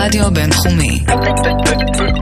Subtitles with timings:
[0.00, 1.00] הרדיו הבינתחומי.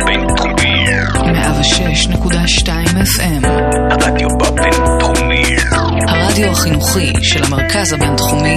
[0.07, 0.87] בינתחומי.
[1.15, 2.69] 106.2
[3.05, 3.47] FM.
[3.91, 5.43] הרדיו בבינתחומי.
[6.09, 8.57] הרדיו החינוכי של המרכז הבינתחומי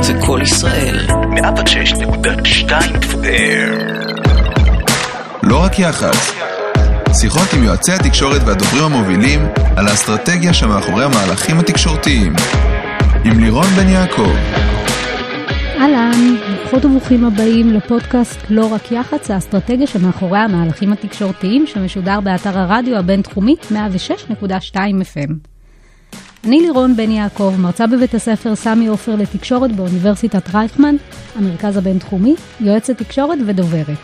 [0.00, 1.06] זה קול ישראל.
[1.06, 2.70] 106.2
[3.02, 3.74] FM.
[5.42, 6.32] לא רק יח"צ.
[7.20, 12.32] שיחות עם יועצי התקשורת והדוברים המובילים על האסטרטגיה שמאחורי המהלכים התקשורתיים.
[13.24, 14.32] עם לירון בן יעקב.
[15.80, 16.36] אהלן,
[16.70, 23.56] ברוכות וברוכים הבאים לפודקאסט לא רק יח"צ, האסטרטגיה שמאחורי המהלכים התקשורתיים שמשודר באתר הרדיו הבינתחומי
[23.70, 25.32] 106.2 FM.
[26.44, 30.96] אני לירון בן יעקב, מרצה בבית הספר סמי עופר לתקשורת באוניברסיטת רייכמן,
[31.36, 33.98] המרכז הבינתחומי, יועצת תקשורת ודוברת.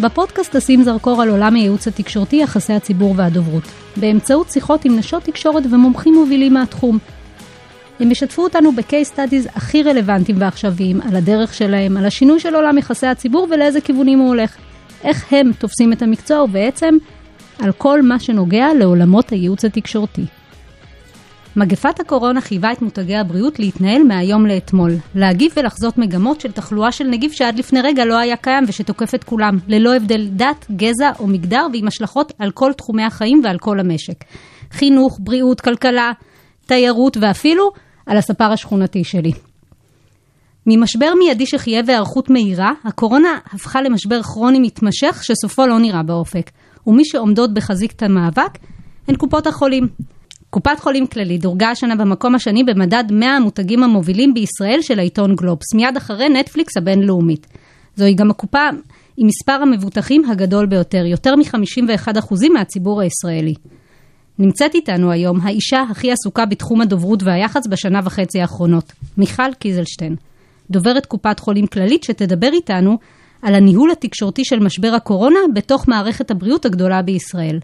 [0.00, 3.64] בפודקאסט אשים זרקור על עולם הייעוץ התקשורתי, יחסי הציבור והדוברות,
[3.96, 6.98] באמצעות שיחות עם נשות תקשורת ומומחים מובילים מהתחום.
[8.00, 12.78] הם ישתפו אותנו ב-case studies הכי רלוונטיים ועכשוויים, על הדרך שלהם, על השינוי של עולם
[12.78, 14.56] יחסי הציבור ולאיזה כיוונים הוא הולך.
[15.04, 16.94] איך הם תופסים את המקצוע ובעצם
[17.58, 20.22] על כל מה שנוגע לעולמות הייעוץ התקשורתי.
[21.56, 27.04] מגפת הקורונה חייבה את מותגי הבריאות להתנהל מהיום לאתמול, להגיב ולחזות מגמות של תחלואה של
[27.04, 31.26] נגיף שעד לפני רגע לא היה קיים ושתוקף את כולם, ללא הבדל דת, גזע או
[31.26, 34.24] מגדר ועם השלכות על כל תחומי החיים ועל כל המשק.
[34.70, 36.12] חינוך, בריאות, כלכלה,
[36.66, 37.70] תיירות ואפילו
[38.10, 39.32] על הספר השכונתי שלי.
[40.66, 46.50] ממשבר מיידי שחייב היערכות מהירה, הקורונה הפכה למשבר כרוני מתמשך שסופו לא נראה באופק,
[46.86, 48.58] ומי שעומדות בחזית המאבק
[49.08, 49.88] הן קופות החולים.
[50.50, 55.74] קופת חולים כללית דורגה השנה במקום השני במדד 100 המותגים המובילים בישראל של העיתון גלובס,
[55.74, 57.46] מיד אחרי נטפליקס הבינלאומית.
[57.96, 58.68] זוהי גם הקופה
[59.16, 63.54] עם מספר המבוטחים הגדול ביותר, יותר מ-51% מהציבור הישראלי.
[64.40, 70.16] נמצאת איתנו היום האישה הכי עסוקה בתחום הדוברות והיח"צ בשנה וחצי האחרונות, מיכל קיזלשטיין,
[70.70, 72.98] דוברת קופת חולים כללית שתדבר איתנו
[73.42, 77.58] על הניהול התקשורתי של משבר הקורונה בתוך מערכת הבריאות הגדולה בישראל.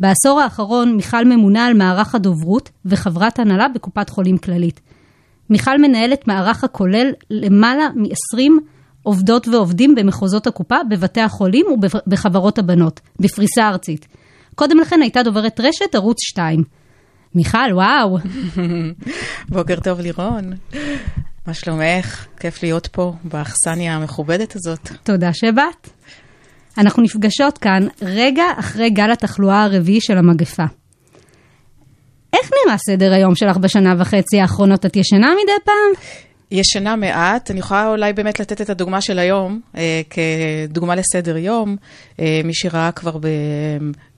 [0.00, 4.80] בעשור האחרון מיכל ממונה על מערך הדוברות וחברת הנהלה בקופת חולים כללית.
[5.50, 8.50] מיכל מנהלת מערך הכולל למעלה מ-20
[9.02, 14.06] עובדות ועובדים במחוזות הקופה, בבתי החולים ובחברות הבנות, בפריסה ארצית.
[14.56, 16.62] קודם לכן הייתה דוברת רשת ערוץ 2.
[17.34, 18.18] מיכל, וואו.
[19.48, 20.52] בוקר טוב לירון.
[21.46, 22.26] מה שלומך?
[22.40, 24.88] כיף להיות פה באכסניה המכובדת הזאת.
[25.02, 25.90] תודה שבאת.
[26.78, 30.64] אנחנו נפגשות כאן רגע אחרי גל התחלואה הרביעי של המגפה.
[32.32, 34.86] איך נראה סדר היום שלך בשנה וחצי האחרונות?
[34.86, 36.04] את ישנה מדי פעם?
[36.50, 41.76] ישנה מעט, אני יכולה אולי באמת לתת את הדוגמה של היום, אה, כדוגמה לסדר יום.
[42.20, 43.26] אה, מי שראה כבר ב,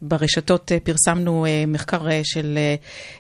[0.02, 2.58] ברשתות, אה, פרסמנו אה, מחקר אה, של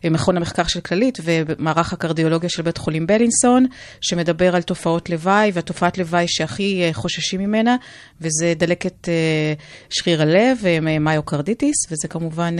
[0.04, 3.66] מכון המחקר של כללית ומערך הקרדיולוגיה של בית חולים בלינסון,
[4.00, 7.76] שמדבר על תופעות לוואי, והתופעת לוואי שהכי חוששים ממנה,
[8.20, 9.08] וזה דלקת
[9.90, 10.58] שריר הלב,
[11.00, 12.56] מיוקרדיטיס, וזה כמובן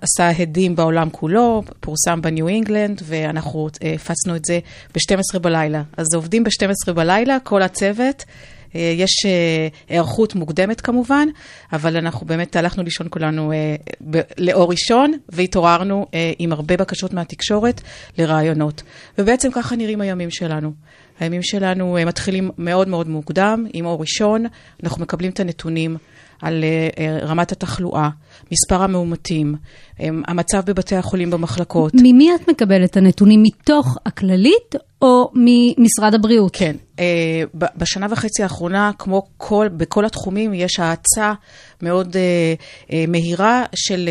[0.00, 4.58] עשה הדים בעולם כולו, פורסם בניו אינגלנד, ואנחנו הפצנו את זה
[4.94, 5.82] ב-12 בלילה.
[5.96, 8.24] אז עובדים ב-12 בלילה, כל הצוות.
[8.76, 11.28] אה, יש אה, היערכות מוקדמת כמובן,
[11.72, 13.74] אבל אנחנו באמת הלכנו לישון כולנו אה,
[14.38, 16.06] לאור ראשון, והתעוררנו
[16.38, 17.80] עם הרבה בקשות מהתקשורת
[18.18, 18.82] לרעיונות.
[19.18, 20.72] ובעצם ככה נראים הימים שלנו.
[21.20, 24.46] הימים שלנו מתחילים מאוד מאוד מוקדם, עם אור ראשון,
[24.82, 25.96] אנחנו מקבלים את הנתונים.
[26.42, 26.64] על
[27.22, 28.08] רמת התחלואה,
[28.52, 29.54] מספר המאומתים,
[29.98, 31.92] המצב בבתי החולים במחלקות.
[31.94, 33.42] ממי את מקבלת את הנתונים?
[33.42, 36.56] מתוך הכללית או ממשרד הבריאות?
[36.56, 36.76] כן.
[36.98, 41.32] אה, בשנה וחצי האחרונה, כמו כל, בכל התחומים, יש האצה
[41.82, 42.54] מאוד אה,
[42.92, 44.08] אה, מהירה של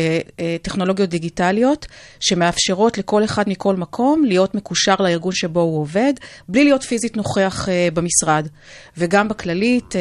[0.62, 1.86] טכנולוגיות דיגיטליות,
[2.20, 6.12] שמאפשרות לכל אחד מכל מקום להיות מקושר לארגון שבו הוא עובד,
[6.48, 8.48] בלי להיות פיזית נוכח במשרד.
[8.98, 9.94] וגם בכללית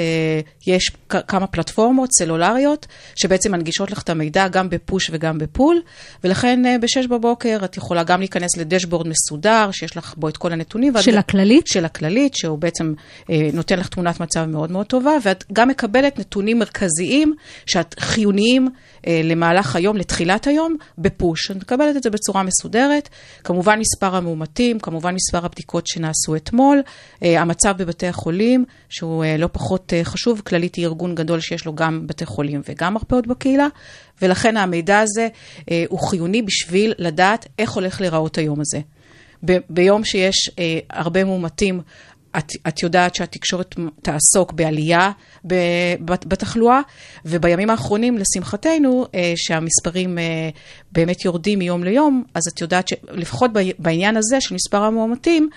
[0.68, 0.92] יש
[1.28, 5.70] כמה פלטפורמות סלולריות, שבעצם מנגישות לך את המידע גם בפוש וגם בפול,
[6.23, 10.93] ולכן ב-6 בבוקר את יכולה גם להיכנס לדשבורד מסודר, שיש לך בו את כל הנתונים.
[11.01, 11.67] של הכללית?
[11.67, 12.93] של הכללית, שהוא בעצם
[13.29, 17.33] אה, נותן לך תמונת מצב מאוד מאוד טובה, ואת גם מקבלת נתונים מרכזיים
[17.65, 18.68] שאת חיוניים
[19.07, 21.51] אה, למהלך היום, לתחילת היום, בפוש.
[21.51, 23.09] את מקבלת את זה בצורה מסודרת.
[23.44, 26.81] כמובן מספר המאומתים, כמובן מספר הבדיקות שנעשו אתמול,
[27.24, 31.65] אה, המצב בבתי החולים, שהוא אה, לא פחות אה, חשוב, כללית היא ארגון גדול שיש
[31.65, 33.67] לו גם בתי חולים וגם מרפאות בקהילה,
[34.22, 35.28] ולכן המידע הזה
[35.72, 38.80] אה, הוא חיוני בשביל לדעת איך הולך להיראות היום הזה.
[39.46, 41.81] ב- ביום שיש אה, הרבה מאומתים,
[42.38, 45.12] את, את יודעת שהתקשורת תעסוק בעלייה
[46.25, 46.81] בתחלואה,
[47.25, 50.50] ובימים האחרונים, לשמחתנו, אה, שהמספרים אה,
[50.92, 55.50] באמת יורדים מיום ליום, אז את יודעת שלפחות בעניין הזה של מספר המאומתים,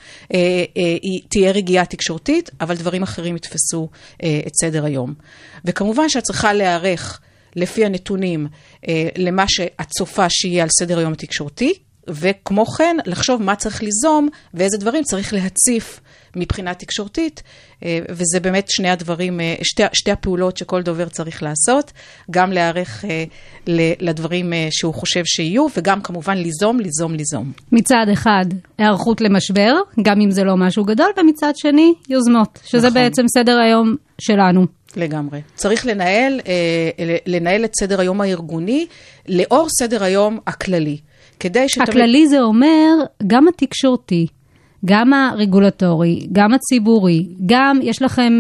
[1.29, 5.15] תהיה רגיעה תקשורתית, אבל דברים אחרים יתפסו את סדר היום.
[5.65, 7.21] וכמובן שאת צריכה להיערך.
[7.57, 8.47] לפי הנתונים
[9.17, 11.75] למה שאת צופה שיהיה על סדר היום התקשורתי,
[12.09, 16.01] וכמו כן, לחשוב מה צריך ליזום ואיזה דברים צריך להציף
[16.37, 17.43] מבחינה תקשורתית,
[17.85, 21.93] אה, וזה באמת שני הדברים, אה, שתי, שתי הפעולות שכל דובר צריך לעשות,
[22.31, 23.25] גם להיערך אה,
[24.01, 27.53] לדברים שהוא חושב שיהיו, וגם כמובן ליזום, ליזום, ליזום.
[27.73, 28.45] מצד אחד,
[28.79, 33.03] היערכות למשבר, גם אם זה לא משהו גדול, ומצד שני, יוזמות, שזה נכון.
[33.03, 34.67] בעצם סדר היום שלנו.
[34.97, 35.41] לגמרי.
[35.55, 36.41] צריך לנהל,
[37.27, 38.87] לנהל את סדר היום הארגוני
[39.29, 40.97] לאור סדר היום הכללי.
[41.41, 41.89] כדי שתמיד...
[41.89, 42.89] הכללי זה אומר
[43.27, 44.27] גם התקשורתי,
[44.85, 48.33] גם הרגולטורי, גם הציבורי, גם יש לכם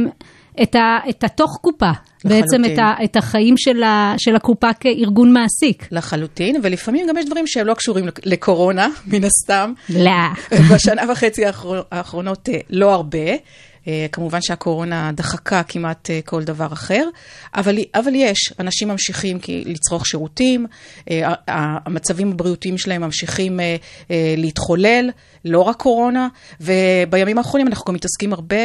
[0.62, 1.90] את, ה, את התוך קופה,
[2.24, 2.40] לחלוטין.
[2.40, 5.88] בעצם את, ה, את החיים של, ה, של הקופה כארגון מעסיק.
[5.90, 9.72] לחלוטין, ולפעמים גם יש דברים שהם לא קשורים לקורונה, מן הסתם.
[9.90, 10.10] לא.
[10.74, 11.42] בשנה וחצי
[11.90, 13.18] האחרונות אה, לא הרבה.
[13.88, 17.08] אה, כמובן שהקורונה דחקה כמעט אה, כל דבר אחר,
[17.54, 20.66] אבל, אבל יש, אנשים ממשיכים לצרוך שירותים,
[21.10, 23.60] אה, המצבים הבריאותיים שלהם ממשיכים
[24.36, 25.10] להתחולל,
[25.44, 26.28] לא רק קורונה,
[26.60, 28.56] ובימים האחרונים אנחנו גם מתעסקים הרבה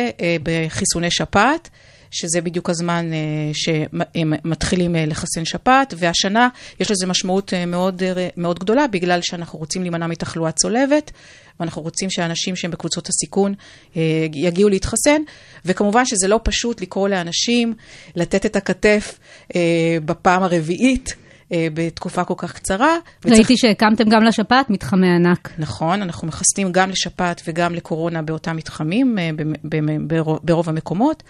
[0.43, 1.69] בחיסוני שפעת.
[2.11, 3.11] שזה בדיוק הזמן
[3.53, 8.03] שהם מתחילים לחסן שפעת, והשנה יש לזה משמעות מאוד,
[8.37, 11.11] מאוד גדולה, בגלל שאנחנו רוצים להימנע מתחלואה צולבת,
[11.59, 13.53] ואנחנו רוצים שאנשים שהם בקבוצות הסיכון
[13.97, 14.01] אה,
[14.33, 15.21] יגיעו להתחסן,
[15.65, 17.73] וכמובן שזה לא פשוט לקרוא לאנשים
[18.15, 19.19] לתת את הכתף
[19.55, 21.15] אה, בפעם הרביעית.
[21.51, 22.97] אה, בתקופה כל כך קצרה.
[23.25, 23.59] ראיתי וצריך...
[23.59, 25.49] שהקמתם גם לשפעת מתחמי ענק.
[25.57, 29.17] נכון, אנחנו מחסנים גם לשפעת וגם לקורונה באותם מתחמים,
[30.07, 31.23] ברוב, ברוב המקומות.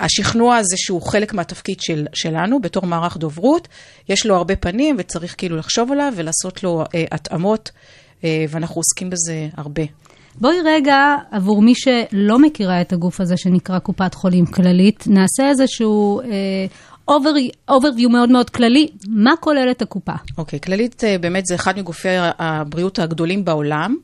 [0.00, 3.68] השכנוע הזה שהוא חלק מהתפקיד של, שלנו בתור מערך דוברות,
[4.08, 7.70] יש לו הרבה פנים וצריך כאילו לחשוב עליו ולעשות לו התאמות
[8.24, 9.82] אה, ואנחנו עוסקים בזה הרבה.
[10.40, 16.20] בואי רגע, עבור מי שלא מכירה את הגוף הזה שנקרא קופת חולים כללית, נעשה איזשהו
[16.20, 16.26] אה,
[17.10, 20.12] overview מאוד מאוד כללי, מה כוללת הקופה?
[20.38, 22.08] אוקיי, okay, כללית אה, באמת זה אחד מגופי
[22.38, 23.96] הבריאות הגדולים בעולם.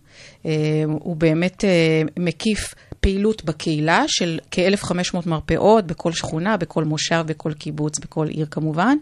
[0.47, 0.51] אה,
[0.87, 7.99] הוא באמת אה, מקיף פעילות בקהילה של כ-1,500 מרפאות בכל שכונה, בכל מושב, בכל קיבוץ,
[7.99, 8.97] בכל עיר כמובן.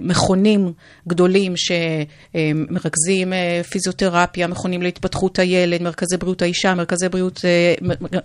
[0.00, 0.72] מכונים
[1.08, 3.32] גדולים שמרכזים
[3.70, 7.40] פיזיותרפיה, מכונים להתפתחות הילד, מרכזי בריאות האישה, מרכזי בריאות,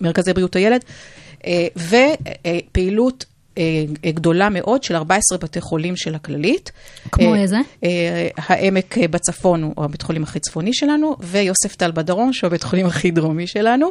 [0.01, 0.83] מרכזי בריאות הילד,
[1.77, 3.25] ופעילות
[4.05, 6.71] גדולה מאוד של 14 בתי חולים של הכללית.
[7.11, 7.57] כמו אה, איזה?
[7.83, 12.85] אה, העמק בצפון הוא הבית חולים הכי צפוני שלנו, ויוסף טל בדרום, שהוא הבית חולים
[12.85, 13.89] הכי דרומי שלנו,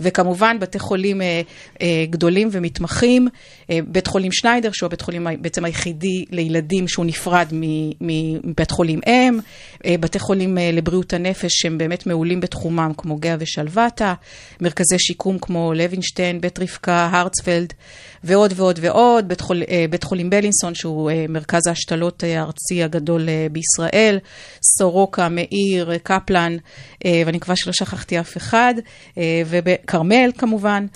[0.00, 1.20] וכמובן בתי חולים
[2.10, 3.28] גדולים ומתמחים,
[3.68, 7.46] בית חולים שניידר, שהוא הבית חולים בעצם היחידי לילדים שהוא נפרד
[8.00, 9.38] מבית חולים אם,
[10.00, 14.14] בתי חולים לבריאות הנפש שהם באמת מעולים בתחומם, כמו גאה ושלוותה,
[14.60, 17.72] מרכזי שיקום כמו לוינשטיין, בית רבקה, הרצפלד,
[18.24, 19.28] ועוד ועוד ועוד.
[19.28, 24.18] בית, חול, אה, בית חולים בלינסון, שהוא אה, מרכז ההשתלות אה, הארצי הגדול בישראל,
[24.78, 26.56] סורוקה, מאיר, קפלן,
[27.04, 28.74] ואני מקווה שלא שכחתי אף אחד,
[29.46, 30.86] וכרמל כמובן.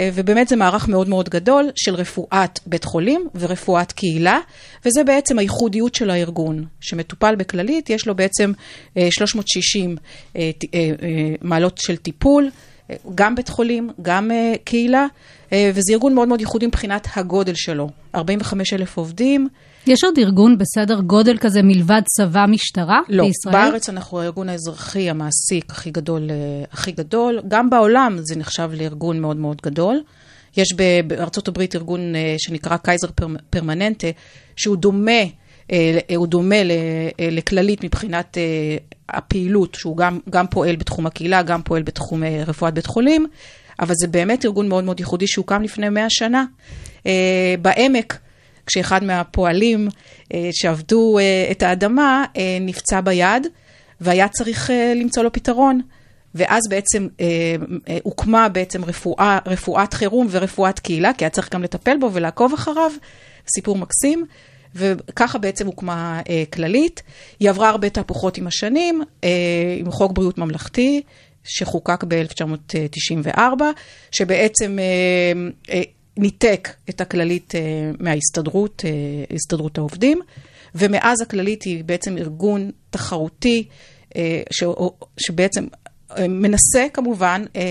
[0.00, 4.38] ובאמת זה מערך מאוד מאוד גדול של רפואת בית חולים ורפואת קהילה,
[4.84, 8.52] וזה בעצם הייחודיות של הארגון, שמטופל בכללית, יש לו בעצם
[9.10, 9.96] 360
[11.42, 12.50] מעלות של טיפול,
[13.14, 14.30] גם בית חולים, גם
[14.64, 15.06] קהילה.
[15.52, 17.88] אה, וזה ארגון מאוד מאוד ייחודי מבחינת הגודל שלו.
[18.14, 19.48] 45 אלף עובדים.
[19.86, 23.64] יש עוד ארגון בסדר גודל כזה מלבד צבא משטרה לא, בישראל?
[23.64, 26.36] לא, בארץ אנחנו הארגון האזרחי המעסיק הכי גדול, אה,
[26.72, 27.40] הכי גדול.
[27.48, 30.02] גם בעולם זה נחשב לארגון מאוד מאוד גדול.
[30.56, 30.68] יש
[31.06, 33.08] בארצות הברית ארגון אה, שנקרא קייזר
[33.50, 34.08] פרמננטה,
[34.56, 35.22] שהוא דומה,
[36.16, 36.56] הוא דומה
[37.18, 38.38] לכללית מבחינת
[39.08, 43.26] הפעילות, שהוא גם, גם פועל בתחום הקהילה, גם פועל בתחום רפואת בית חולים.
[43.80, 46.44] אבל זה באמת ארגון מאוד מאוד ייחודי שהוקם לפני מאה שנה.
[47.06, 48.18] אה, בעמק,
[48.66, 49.88] כשאחד מהפועלים
[50.34, 52.24] אה, שעבדו אה, את האדמה
[52.60, 53.46] נפצע ביד,
[54.00, 55.80] והיה צריך למצוא לו פתרון.
[56.34, 57.26] ואז בעצם אה,
[57.88, 62.52] אה, הוקמה בעצם רפואה, רפואת חירום ורפואת קהילה, כי היה צריך גם לטפל בו ולעקוב
[62.52, 62.90] אחריו,
[63.54, 64.24] סיפור מקסים.
[64.74, 67.02] וככה בעצם הוקמה אה, כללית.
[67.40, 71.02] היא עברה הרבה תהפוכות עם השנים, אה, עם חוק בריאות ממלכתי,
[71.44, 73.62] שחוקק ב-1994,
[74.12, 75.82] שבעצם אה, אה,
[76.16, 77.60] ניתק את הכללית אה,
[77.98, 78.84] מההסתדרות,
[79.34, 80.20] הסתדרות העובדים,
[80.74, 83.68] ומאז הכללית היא בעצם ארגון תחרותי,
[85.20, 85.66] שבעצם
[86.18, 87.62] אה, מנסה כמובן אה,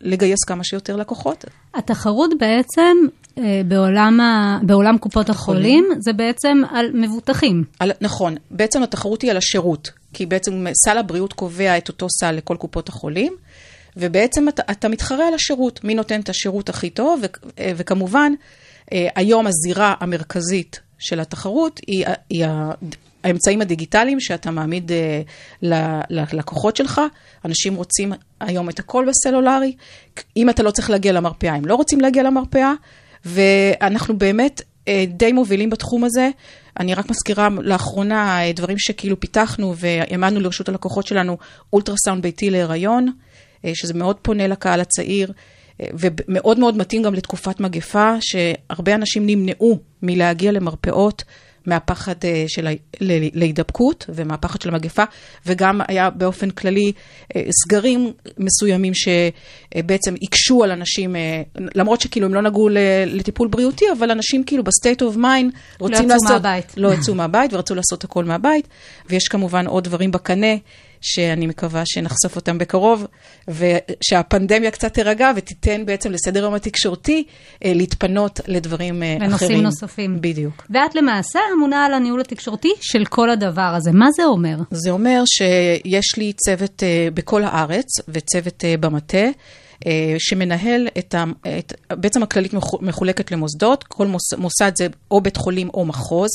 [0.00, 1.44] לגייס כמה שיותר לקוחות.
[1.74, 2.96] התחרות בעצם
[3.38, 4.58] אה, בעולם, ה...
[4.62, 7.64] בעולם קופות החולים, זה בעצם על מבוטחים.
[7.78, 12.32] על, נכון, בעצם התחרות היא על השירות, כי בעצם סל הבריאות קובע את אותו סל
[12.32, 13.32] לכל קופות החולים,
[13.96, 17.26] ובעצם אתה, אתה מתחרה על השירות, מי נותן את השירות הכי טוב, ו,
[17.58, 18.32] אה, וכמובן,
[18.92, 22.44] אה, היום הזירה המרכזית של התחרות היא, היא
[23.24, 24.92] האמצעים הדיגיטליים שאתה מעמיד
[26.10, 27.00] ללקוחות שלך.
[27.44, 29.76] אנשים רוצים היום את הכל בסלולרי.
[30.36, 32.72] אם אתה לא צריך להגיע למרפאה, הם לא רוצים להגיע למרפאה.
[33.24, 36.30] ואנחנו באמת אה, די מובילים בתחום הזה.
[36.80, 41.36] אני רק מזכירה לאחרונה אה, דברים שכאילו פיתחנו והעמדנו לרשות הלקוחות שלנו,
[41.72, 43.12] אולטרסאונד ביתי להיריון, אה,
[43.74, 45.32] שזה מאוד פונה לקהל הצעיר.
[45.80, 51.24] ומאוד מאוד מתאים גם לתקופת מגפה, שהרבה אנשים נמנעו מלהגיע למרפאות
[51.66, 52.68] מהפחד אה, של
[53.34, 55.02] להידבקות ומהפחד של המגפה,
[55.46, 56.92] וגם היה באופן כללי
[57.36, 61.42] אה, סגרים מסוימים שבעצם הקשו על אנשים, אה,
[61.74, 62.68] למרות שכאילו הם לא נגעו
[63.06, 66.30] לטיפול בריאותי, אבל אנשים כאילו ב state of mind רוצים לא לעשות...
[66.30, 66.72] לא יצאו מהבית.
[66.76, 68.68] לא יצאו מהבית ורצו לעשות הכל מהבית,
[69.10, 70.54] ויש כמובן עוד דברים בקנה.
[71.04, 73.06] שאני מקווה שנחשוף אותם בקרוב,
[73.48, 77.24] ושהפנדמיה קצת תירגע ותיתן בעצם לסדר היום התקשורתי
[77.64, 79.50] אה, להתפנות לדברים אה, לנושאים אחרים.
[79.50, 80.20] לנושאים נוספים.
[80.20, 80.66] בדיוק.
[80.70, 83.92] ואת למעשה אמונה על הניהול התקשורתי של כל הדבר הזה.
[83.92, 84.56] מה זה אומר?
[84.70, 89.26] זה אומר שיש לי צוות אה, בכל הארץ וצוות במטה.
[90.18, 91.24] שמנהל את ה...
[91.58, 96.30] את, בעצם הכללית מחולקת למוסדות, כל מוס, מוסד זה או בית חולים או מחוז.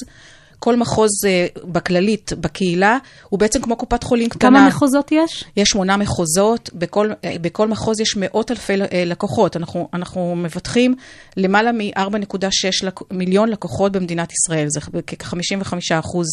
[0.59, 2.97] כל מחוז אה, בכללית, בקהילה,
[3.29, 4.49] הוא בעצם כמו קופת חולים קטנה.
[4.49, 5.45] כמה מחוזות יש?
[5.57, 9.57] יש שמונה מחוזות, בכל, אה, בכל מחוז יש מאות אלפי אה, לקוחות.
[9.57, 10.95] אנחנו, אנחנו מבטחים
[11.37, 16.27] למעלה מ-4.6 מיליון לקוחות במדינת ישראל, זה כ-55 אחוז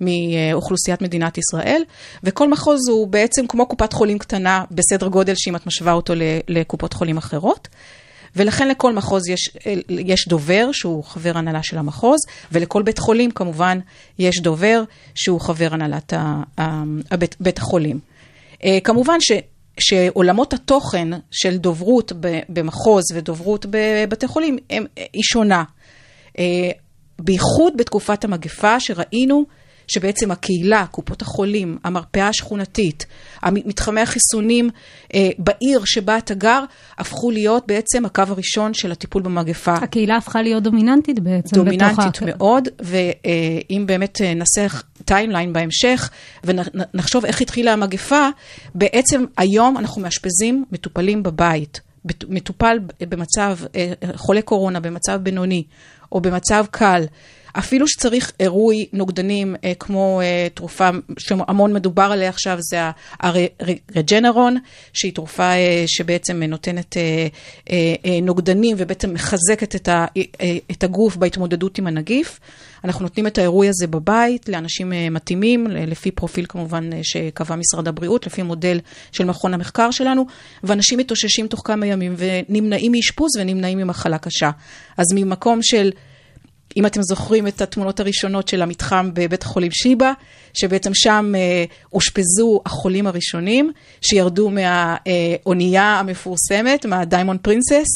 [0.00, 1.82] מאוכלוסיית מדינת ישראל,
[2.24, 6.14] וכל מחוז הוא בעצם כמו קופת חולים קטנה בסדר גודל שאם את משווה אותו
[6.48, 7.68] לקופות חולים אחרות.
[8.36, 9.50] ולכן לכל מחוז יש,
[9.88, 12.18] יש דובר שהוא חבר הנהלה של המחוז,
[12.52, 13.78] ולכל בית חולים כמובן
[14.18, 14.82] יש דובר
[15.14, 17.98] שהוא חבר הנהלת ה, ה, הבית, בית החולים.
[18.64, 19.32] אה, כמובן ש...
[19.80, 22.12] שעולמות התוכן של דוברות
[22.48, 25.64] במחוז ודוברות בבתי חולים הם, היא שונה.
[26.38, 26.44] אה,
[27.18, 29.44] בייחוד בתקופת המגפה שראינו
[29.88, 33.06] שבעצם הקהילה, קופות החולים, המרפאה השכונתית,
[33.44, 34.70] מתחמי החיסונים
[35.14, 36.64] אה, בעיר שבה אתה גר,
[36.98, 39.74] הפכו להיות בעצם הקו הראשון של הטיפול במגפה.
[39.74, 41.56] הקהילה הפכה להיות דומיננטית בעצם.
[41.56, 44.66] דומיננטית בתוך מאוד, ואם באמת אה, נעשה
[45.04, 46.10] timeline בהמשך
[46.44, 48.28] ונחשוב איך התחילה המגפה,
[48.74, 51.80] בעצם היום אנחנו מאשפזים מטופלים בבית.
[52.28, 52.78] מטופל
[53.08, 55.64] במצב, אה, חולה קורונה במצב בינוני
[56.12, 57.04] או במצב קל,
[57.58, 62.78] אפילו שצריך עירוי נוגדנים, אה, כמו אה, תרופה שהמון מדובר עליה עכשיו, זה
[63.20, 64.56] הרג'נרון,
[64.92, 67.26] שהיא תרופה אה, שבעצם נותנת אה,
[67.70, 72.40] אה, אה, נוגדנים ובעצם מחזקת את, ה, אה, את הגוף בהתמודדות עם הנגיף.
[72.84, 77.88] אנחנו נותנים את העירוי הזה בבית לאנשים אה, מתאימים, לפי פרופיל כמובן אה, שקבע משרד
[77.88, 78.78] הבריאות, לפי מודל
[79.12, 80.26] של מכון המחקר שלנו,
[80.64, 84.50] ואנשים מתאוששים תוך כמה ימים ונמנעים מאשפוז ונמנעים ממחלה קשה.
[84.96, 85.90] אז ממקום של...
[86.76, 90.12] אם אתם זוכרים את התמונות הראשונות של המתחם בבית החולים שיבא,
[90.54, 97.86] שבעצם שם אה, אושפזו החולים הראשונים, שירדו מהאונייה המפורסמת, מהדיימונד פרינסס.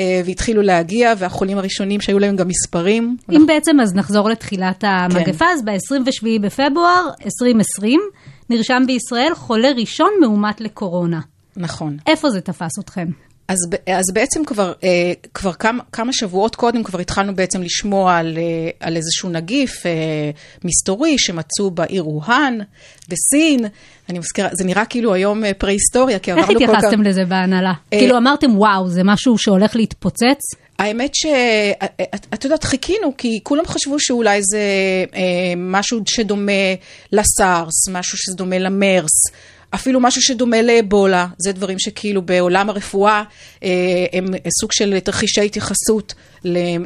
[0.00, 3.16] אה, והתחילו להגיע, והחולים הראשונים שהיו להם גם מספרים.
[3.30, 3.46] אם אנחנו...
[3.46, 5.52] בעצם אז נחזור לתחילת המגפה, כן.
[5.52, 8.00] אז ב-27 בפברואר 2020
[8.50, 11.20] נרשם בישראל חולה ראשון מאומת לקורונה.
[11.56, 11.96] נכון.
[12.06, 13.06] איפה זה תפס אתכם?
[13.48, 18.38] אז, אז בעצם כבר, אה, כבר כמה, כמה שבועות קודם כבר התחלנו בעצם לשמוע על,
[18.38, 19.92] אה, על איזשהו נגיף אה,
[20.64, 22.58] מסתורי שמצאו בעיר ווהאן,
[23.08, 23.66] בסין.
[24.08, 26.60] אני מזכירה, זה נראה כאילו היום אה, פרה-היסטוריה, כי עברנו כל כך...
[26.60, 27.72] איך התייחסתם לזה בהנהלה?
[27.92, 30.40] אה, כאילו אמרתם, וואו, זה משהו שהולך להתפוצץ?
[30.78, 34.60] האמת שאת יודעת, חיכינו, כי כולם חשבו שאולי זה
[35.14, 35.20] אה,
[35.56, 36.52] משהו שדומה
[37.12, 39.10] לסארס, משהו שדומה למרס.
[39.74, 43.22] אפילו משהו שדומה לאבולה, זה דברים שכאילו בעולם הרפואה
[43.62, 43.70] אה,
[44.12, 44.26] הם
[44.60, 46.14] סוג של תרחישי התייחסות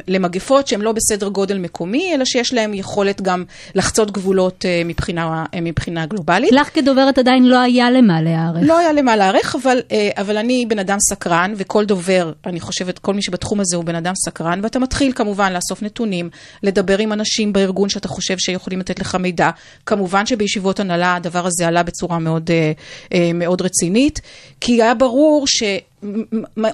[0.07, 3.43] למגפות שהן לא בסדר גודל מקומי, אלא שיש להן יכולת גם
[3.75, 6.51] לחצות גבולות אה, מבחינה, אה, מבחינה גלובלית.
[6.51, 8.61] לך כדוברת עדיין לא היה למה להיערך.
[8.61, 9.79] לא היה למה להיערך, אבל,
[10.17, 13.95] אבל אני בן אדם סקרן, וכל דובר, אני חושבת, כל מי שבתחום הזה הוא בן
[13.95, 16.29] אדם סקרן, ואתה מתחיל כמובן לאסוף נתונים,
[16.63, 19.49] לדבר עם אנשים בארגון שאתה חושב שיכולים לתת לך מידע.
[19.85, 22.49] כמובן שבישיבות הנהלה הדבר הזה עלה בצורה מאוד...
[23.13, 24.21] אה, מאוד רצינית,
[24.61, 25.63] כי היה ברור ש...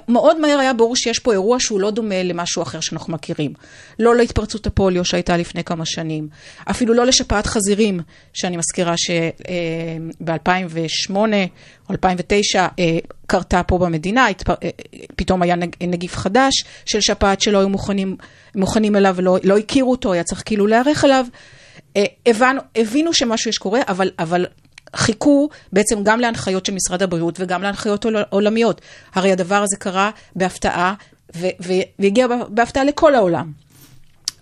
[0.08, 3.52] מאוד מהר היה ברור שיש פה אירוע שהוא לא דומה למשהו אחר שאנחנו מכירים.
[3.98, 6.28] לא להתפרצות הפוליו שהייתה לפני כמה שנים,
[6.70, 8.00] אפילו לא לשפעת חזירים,
[8.32, 11.10] שאני מזכירה שב-2008
[11.88, 14.26] או 2009 אה, קרתה פה במדינה.
[14.28, 14.32] אה,
[15.16, 16.52] פתאום היה נג- נגיף חדש
[16.86, 18.16] של שפעת שלא היו מוכנים,
[18.54, 21.26] מוכנים אליו ולא לא הכירו אותו, היה צריך כאילו להיערך אליו.
[21.96, 24.46] אה, הבנו, הבינו שמשהו יש קורה, אבל, אבל
[24.96, 28.80] חיכו בעצם גם להנחיות של משרד הבריאות וגם להנחיות עול- עולמיות.
[29.14, 30.94] הרי הדבר הזה קרה בהפתעה,
[31.98, 33.52] והגיע בהפתעה לכל העולם.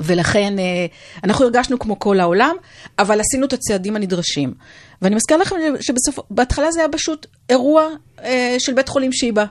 [0.00, 0.86] ולכן אה,
[1.24, 2.56] אנחנו הרגשנו כמו כל העולם,
[2.98, 4.54] אבל עשינו את הצעדים הנדרשים.
[5.02, 7.88] ואני מזכירה לכם שבסוף, בהתחלה זה היה פשוט אירוע
[8.24, 9.44] אה, של בית חולים שיבא.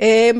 [0.00, 0.30] אה,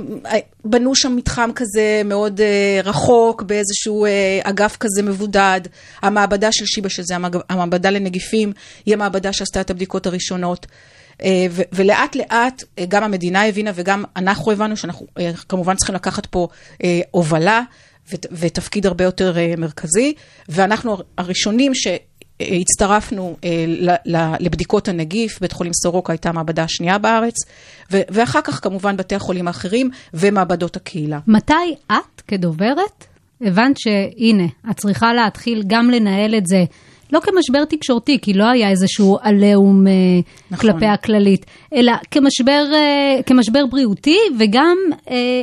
[0.65, 5.61] בנו שם מתחם כזה מאוד אה, רחוק, באיזשהו אה, אגף כזה מבודד.
[6.03, 7.15] המעבדה של שיבא, שזה
[7.51, 8.53] המעבדה לנגיפים,
[8.87, 10.67] היא המעבדה שעשתה את הבדיקות הראשונות.
[11.73, 15.07] ולאט לאט גם המדינה הבינה וגם אנחנו הבנו שאנחנו
[15.49, 16.49] כמובן צריכים לקחת פה
[17.11, 17.63] הובלה
[18.11, 20.15] ות- ותפקיד הרבה יותר מרכזי,
[20.49, 22.10] ואנחנו הראשונים שהצטרפנו
[23.45, 27.35] אה, ל- ל- לבדיקות הנגיף, בית חולים סורוקה הייתה המעבדה השנייה בארץ,
[27.91, 31.19] ואחר כך כמובן בתי החולים האחרים ומעבדות הקהילה.
[31.27, 33.05] מתי את, כדוברת,
[33.41, 36.65] הבנת שהנה, את צריכה להתחיל גם לנהל את זה,
[37.13, 39.93] לא כמשבר תקשורתי, כי לא היה איזשהו עליהום אה,
[40.51, 40.73] נכון.
[40.73, 44.77] כלפי הכללית, אלא כמשבר, אה, כמשבר בריאותי, וגם
[45.11, 45.43] אה,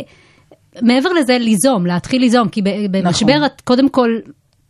[0.82, 2.62] מעבר לזה ליזום, להתחיל ליזום, כי
[2.92, 3.46] במשבר נכון.
[3.46, 4.10] את קודם כל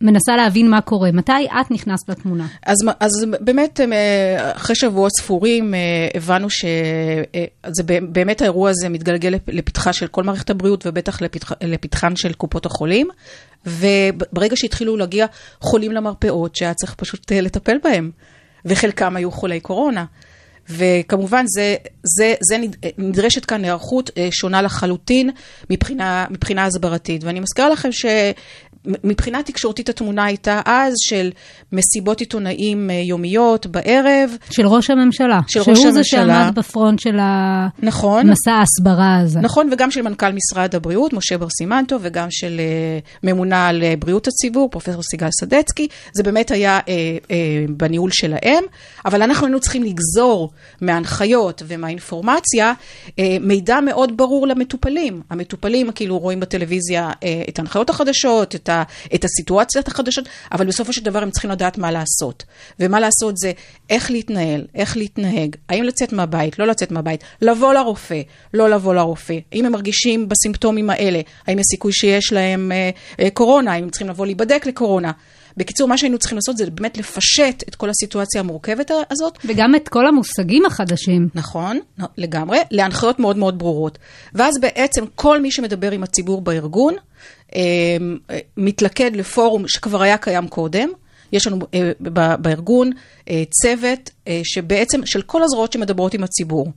[0.02, 1.12] מנסה להבין מה קורה.
[1.12, 2.48] מתי את נכנסת לתמונה?
[2.66, 5.80] אז, אז באמת, אה, אחרי שבועות ספורים, אה,
[6.16, 12.34] הבנו שבאמת האירוע הזה מתגלגל לפ- לפתחה של כל מערכת הבריאות, ובטח לפתח, לפתחן של
[12.34, 13.08] קופות החולים.
[13.66, 15.26] וברגע שהתחילו להגיע
[15.60, 18.12] חולים למרפאות, שהיה צריך פשוט אה, לטפל בהם,
[18.66, 20.06] וחלקם היו חולי קורונה.
[20.70, 21.76] וכמובן, זה,
[22.18, 25.30] זה, זה נד- נדרשת כאן היערכות אה, שונה לחלוטין
[25.70, 27.24] מבחינה, מבחינה הסברתית.
[27.24, 27.90] ואני מזכירה לכם
[28.88, 31.30] שמבחינה תקשורתית התמונה הייתה אז של
[31.72, 34.38] מסיבות עיתונאים אה, יומיות בערב.
[34.50, 35.40] של ראש הממשלה.
[35.48, 36.04] של ראש שהוא זה הממשלה.
[36.04, 37.18] שעמד בפרונט של
[37.80, 38.30] נכון.
[38.30, 39.40] המסע ההסברה הזה.
[39.40, 44.00] נכון, וגם של מנכ"ל משרד הבריאות, משה בר סימנטו, וגם של uh, ממונה על uh,
[44.00, 45.88] בריאות הציבור, פרופסור סיגל סדצקי.
[46.14, 47.32] זה באמת היה uh, uh,
[47.70, 48.64] בניהול שלהם,
[49.06, 50.52] אבל אנחנו היינו צריכים לגזור
[50.82, 52.74] מההנחיות ומהאינפורמציה
[53.08, 55.22] uh, מידע מאוד ברור למטופלים.
[55.30, 58.84] המטופלים כאילו רואים בטלוויזיה uh, את ההנחיות החדשות, את, ה,
[59.16, 62.44] את הסיטואציות החדשות, אבל בסופו של דבר הם צריכים לדעת מה לעשות.
[62.80, 63.52] ומה לעשות זה
[63.90, 68.22] איך להתנהל, איך להתנהג, האם לצאת מהבית, לא לצאת מהבית, לבוא לרופא,
[68.54, 73.30] לא לבוא לרופא, אם הם מרגישים בסימפטומים האלה, האם יש סיכוי שיש להם אה, אה,
[73.30, 75.12] קורונה, האם הם צריכים לבוא להיבדק לקורונה.
[75.58, 79.90] בקיצור, מה שהיינו צריכים לעשות זה באמת לפשט את כל הסיטואציה המורכבת הזאת, וגם את
[79.90, 81.30] כל המושגים החדשים.
[81.36, 81.80] נכון,
[82.18, 83.98] לגמרי, להנחיות מאוד מאוד ברורות.
[84.34, 86.96] ואז בעצם כל מי שמדבר עם הציבור בארגון,
[88.58, 90.90] מתלכד לפורום שכבר היה קיים קודם.
[91.32, 91.92] יש לנו אה,
[92.38, 92.92] בארגון
[93.30, 96.72] אה, צוות אה, שבעצם, של כל הזרועות שמדברות עם הציבור.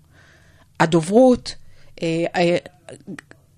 [0.81, 1.55] הדוברות,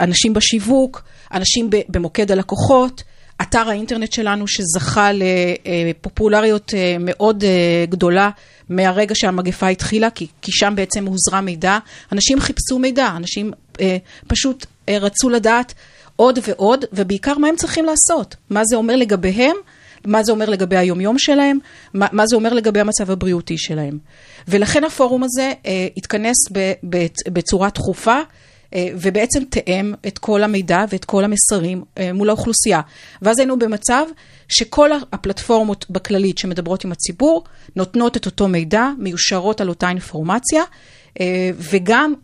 [0.00, 3.02] אנשים בשיווק, אנשים במוקד הלקוחות,
[3.42, 7.44] אתר האינטרנט שלנו שזכה לפופולריות מאוד
[7.88, 8.30] גדולה
[8.68, 11.78] מהרגע שהמגפה התחילה, כי, כי שם בעצם הוזרם מידע.
[12.12, 13.52] אנשים חיפשו מידע, אנשים
[14.26, 15.74] פשוט רצו לדעת
[16.16, 19.56] עוד ועוד, ובעיקר מה הם צריכים לעשות, מה זה אומר לגביהם.
[20.06, 21.58] מה זה אומר לגבי היומיום שלהם,
[21.94, 23.98] מה, מה זה אומר לגבי המצב הבריאותי שלהם.
[24.48, 28.20] ולכן הפורום הזה אה, התכנס ב, ב, בצורה דחופה,
[28.74, 32.80] אה, ובעצם תאם את כל המידע ואת כל המסרים אה, מול האוכלוסייה.
[33.22, 34.06] ואז היינו במצב
[34.48, 37.44] שכל הפלטפורמות בכללית שמדברות עם הציבור,
[37.76, 40.62] נותנות את אותו מידע, מיושרות על אותה אינפורמציה,
[41.20, 42.14] אה, וגם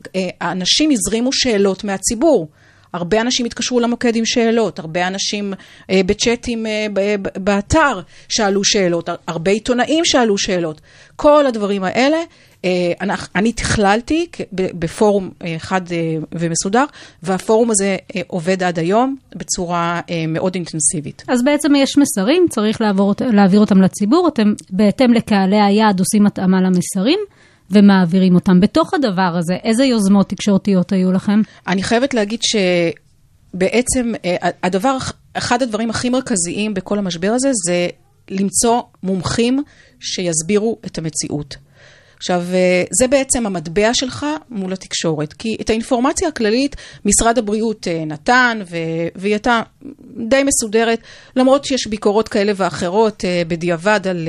[0.40, 2.48] האנשים הזרימו שאלות מהציבור.
[2.92, 5.54] הרבה אנשים התקשרו למוקד עם שאלות, הרבה אנשים
[5.90, 10.80] אה, בצ'אטים אה, ב- באתר שאלו שאלות, הרבה עיתונאים שאלו שאלות.
[11.16, 12.16] כל הדברים האלה,
[12.64, 12.70] אה,
[13.00, 15.96] אנחנו- אני תכללתי בפורום אה, אחד אה,
[16.32, 16.84] ומסודר,
[17.22, 21.24] והפורום הזה אה, עובד עד היום בצורה אה, מאוד אינטנסיבית.
[21.28, 26.60] אז בעצם יש מסרים, צריך לעבור, להעביר אותם לציבור, אתם בהתאם לקהלי היעד עושים התאמה
[26.60, 27.18] למסרים
[27.70, 28.60] ומעבירים אותם.
[28.60, 31.40] בתוך הדבר הזה, איזה יוזמות תקשורתיות היו לכם?
[31.66, 34.96] אני חייבת להגיד שבעצם אה, הדבר,
[35.34, 37.88] אחד הדברים הכי מרכזיים בכל המשבר הזה זה
[38.30, 39.62] למצוא מומחים
[40.00, 41.56] שיסבירו את המציאות.
[42.18, 48.04] עכשיו, אה, זה בעצם המטבע שלך מול התקשורת, כי את האינפורמציה הכללית משרד הבריאות אה,
[48.04, 48.76] נתן, ו-
[49.14, 49.60] והיא הייתה
[50.28, 51.00] די מסודרת,
[51.36, 54.28] למרות שיש ביקורות כאלה ואחרות אה, בדיעבד על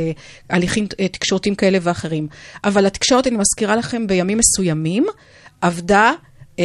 [0.49, 2.28] הליכים תקשורתיים כאלה ואחרים.
[2.63, 5.06] אבל התקשורת, אני מזכירה לכם, בימים מסוימים
[5.62, 6.12] עבדה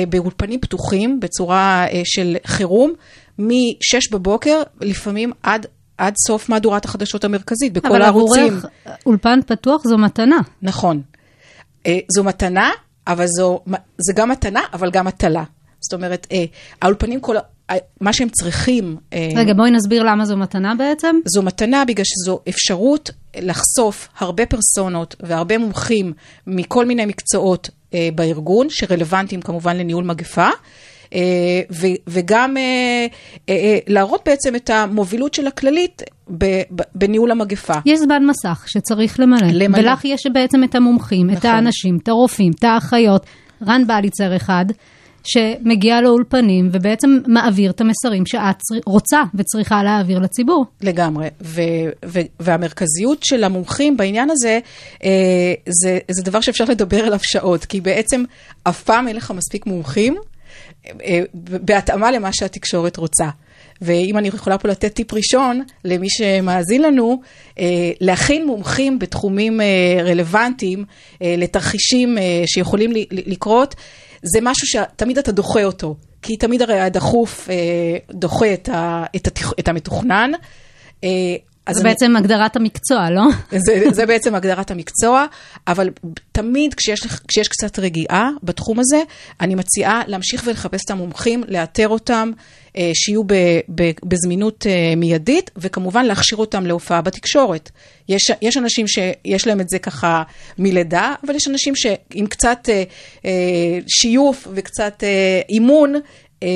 [0.09, 2.95] באולפנים פתוחים בצורה של חירום,
[3.39, 5.67] מ-6 בבוקר, לפעמים עד,
[5.99, 8.47] עד סוף מהדורת החדשות המרכזית, בכל אבל הערוצים.
[8.57, 8.67] עבורך
[9.07, 10.39] אולפן פתוח זו מתנה.
[10.63, 11.03] נכון.
[11.87, 12.71] אה, זו מתנה,
[13.07, 13.61] אבל זו,
[13.99, 15.43] זה גם מתנה, אבל גם מטלה.
[15.81, 16.45] זאת אומרת, אה,
[16.83, 17.43] האולפנים, כל, ה-
[18.01, 18.97] מה שהם צריכים...
[19.13, 21.17] אה, רגע, בואי נסביר למה זו מתנה בעצם.
[21.35, 26.13] זו מתנה בגלל שזו אפשרות לחשוף הרבה פרסונות והרבה מומחים
[26.47, 30.49] מכל מיני מקצועות אה, בארגון, שרלוונטיים כמובן לניהול מגפה.
[31.15, 31.21] אה,
[32.07, 33.07] וגם אה,
[33.49, 36.03] אה, להראות בעצם את המובילות של הכללית
[36.95, 37.75] בניהול המגפה.
[37.87, 39.47] יש זמן מסך שצריך למלא.
[39.53, 39.79] למלא.
[39.79, 41.51] ולך יש בעצם את המומחים, את נכון.
[41.51, 43.27] האנשים, את הרופאים, את האחיות.
[43.67, 44.65] רן בליצר אחד,
[45.25, 50.67] שמגיע לאולפנים ובעצם מעביר את המסרים שאת רוצה וצריכה להעביר לציבור.
[50.81, 51.61] לגמרי, ו-
[52.05, 54.59] ו- והמרכזיות של המומחים בעניין הזה,
[55.05, 58.25] אה, זה, זה דבר שאפשר לדבר עליו שעות, כי בעצם
[58.65, 60.17] אף פעם אין לך מספיק מומחים,
[61.35, 63.29] בהתאמה למה שהתקשורת רוצה.
[63.83, 67.21] ואם אני יכולה פה לתת טיפ ראשון למי שמאזין לנו,
[67.59, 69.67] אה, להכין מומחים בתחומים אה,
[70.03, 70.85] רלוונטיים
[71.23, 73.75] אה, לתרחישים אה, שיכולים לקרות,
[74.23, 78.47] זה משהו שתמיד אתה דוחה אותו, כי תמיד הרי הדחוף אה, דוחה
[79.59, 80.31] את המתוכנן.
[81.67, 83.23] אז זה אני- בעצם הגדרת המקצוע, לא?
[83.51, 85.27] זה, זה בעצם הגדרת המקצוע,
[85.69, 85.91] אבל
[86.33, 89.03] תמיד כשיש, לך- כשיש קצת רגיעה בתחום הזה,
[89.41, 92.31] אני מציעה להמשיך ולחפש את המומחים, לאתר אותם,
[92.77, 93.33] אה, שיהיו ב,
[93.75, 97.71] ב, בזמינות אה, מיידית, וכמובן להכשיר אותם להופעה בתקשורת.
[98.09, 100.23] יש, יש אנשים שיש להם את זה ככה
[100.59, 102.83] מלידה, אבל יש אנשים שעם קצת אה,
[103.25, 103.31] אה,
[103.89, 105.95] שיוף וקצת אה, אימון,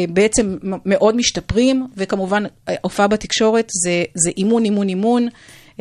[0.09, 5.29] בעצם מ- מאוד משתפרים, וכמובן אה, הופעה בתקשורת זה, זה אימון, אימון, אימון.
[5.29, 5.81] Uh,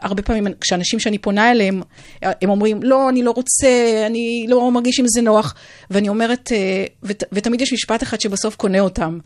[0.00, 1.82] הרבה פעמים כשאנשים שאני פונה אליהם,
[2.24, 3.68] אה, הם אומרים, לא, אני לא רוצה,
[4.06, 5.54] אני לא מרגיש עם זה נוח.
[5.90, 9.18] ואני אומרת, uh, ות, ותמיד יש משפט אחד שבסוף קונה אותם.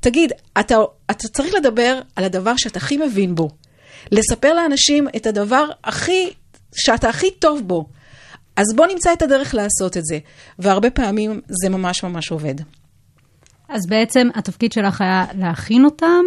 [0.00, 0.76] תגיד, אתה,
[1.10, 3.48] אתה צריך לדבר על הדבר שאתה הכי מבין בו.
[4.12, 6.30] לספר לאנשים את הדבר הכי,
[6.74, 7.86] שאתה הכי טוב בו.
[8.56, 10.18] אז בוא נמצא את הדרך לעשות את זה.
[10.58, 12.54] והרבה פעמים זה ממש ממש עובד.
[13.68, 16.24] אז בעצם התפקיד שלך היה להכין אותם,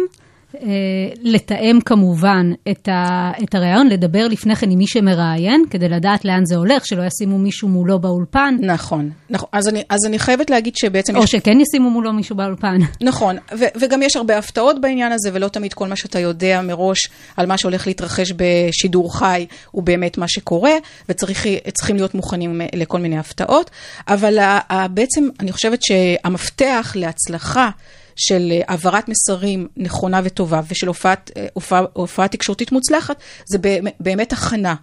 [1.22, 6.44] לתאם כמובן את, ה, את הרעיון, לדבר לפני כן עם מי שמראיין, כדי לדעת לאן
[6.44, 9.48] זה הולך, שלא ישימו מישהו מולו באולפן, נכון, נכון.
[9.52, 11.30] אז אני, אז אני חייבת להגיד שבעצם או יש...
[11.30, 12.78] שכן ישימו מולו מישהו באולפן.
[13.00, 16.98] נכון, ו- וגם יש הרבה הפתעות בעניין הזה, ולא תמיד כל מה שאתה יודע מראש
[17.36, 20.72] על מה שהולך להתרחש בשידור חי הוא באמת מה שקורה,
[21.08, 23.70] וצריכים להיות מוכנים לכל מיני הפתעות.
[24.08, 27.70] אבל ה- ה- בעצם אני חושבת שהמפתח להצלחה
[28.16, 33.58] של אה, העברת מסרים נכונה וטובה, ושל הופעת, אה, הופעה, הופעה תקשורתית מוצלחת, זה
[34.00, 34.74] באמת, הכנה.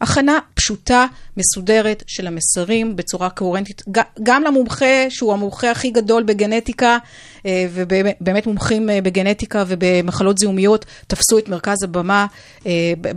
[0.00, 3.82] הכנה פשוטה, מסודרת של המסרים בצורה קוהרנטית,
[4.22, 6.98] גם למומחה שהוא המומחה הכי גדול בגנטיקה,
[7.46, 12.26] אה, ובאמת מומחים בגנטיקה ובמחלות זיהומיות תפסו את מרכז הבמה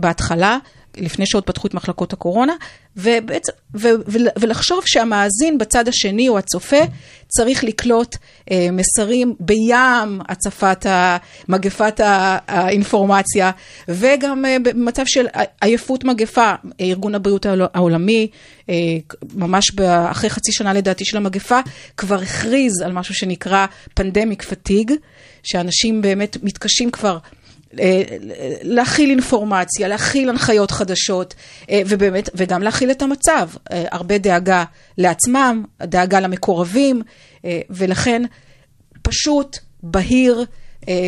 [0.00, 0.58] בהתחלה.
[1.00, 2.52] לפני שעוד פתחו את מחלקות הקורונה,
[2.96, 6.80] ובעצם, ו, ו, ולחשוב שהמאזין בצד השני או הצופה
[7.28, 8.16] צריך לקלוט
[8.50, 10.86] אה, מסרים בים הצפת
[11.48, 12.00] מגפת
[12.48, 13.50] האינפורמציה,
[13.88, 15.26] וגם אה, במצב של
[15.60, 16.52] עייפות מגפה.
[16.80, 18.28] ארגון הבריאות העול- העולמי,
[18.70, 18.74] אה,
[19.34, 19.64] ממש
[20.10, 21.60] אחרי חצי שנה לדעתי של המגפה,
[21.96, 24.92] כבר הכריז על משהו שנקרא פנדמיק פתיג,
[25.42, 27.18] שאנשים באמת מתקשים כבר.
[27.80, 28.02] אה,
[28.62, 31.34] להכיל אינפורמציה, להכיל הנחיות חדשות,
[31.70, 33.48] אה, ובאמת, וגם להכיל את המצב.
[33.72, 34.64] אה, הרבה דאגה
[34.98, 37.02] לעצמם, דאגה למקורבים,
[37.70, 38.22] ולכן
[39.02, 40.44] פשוט, בהיר,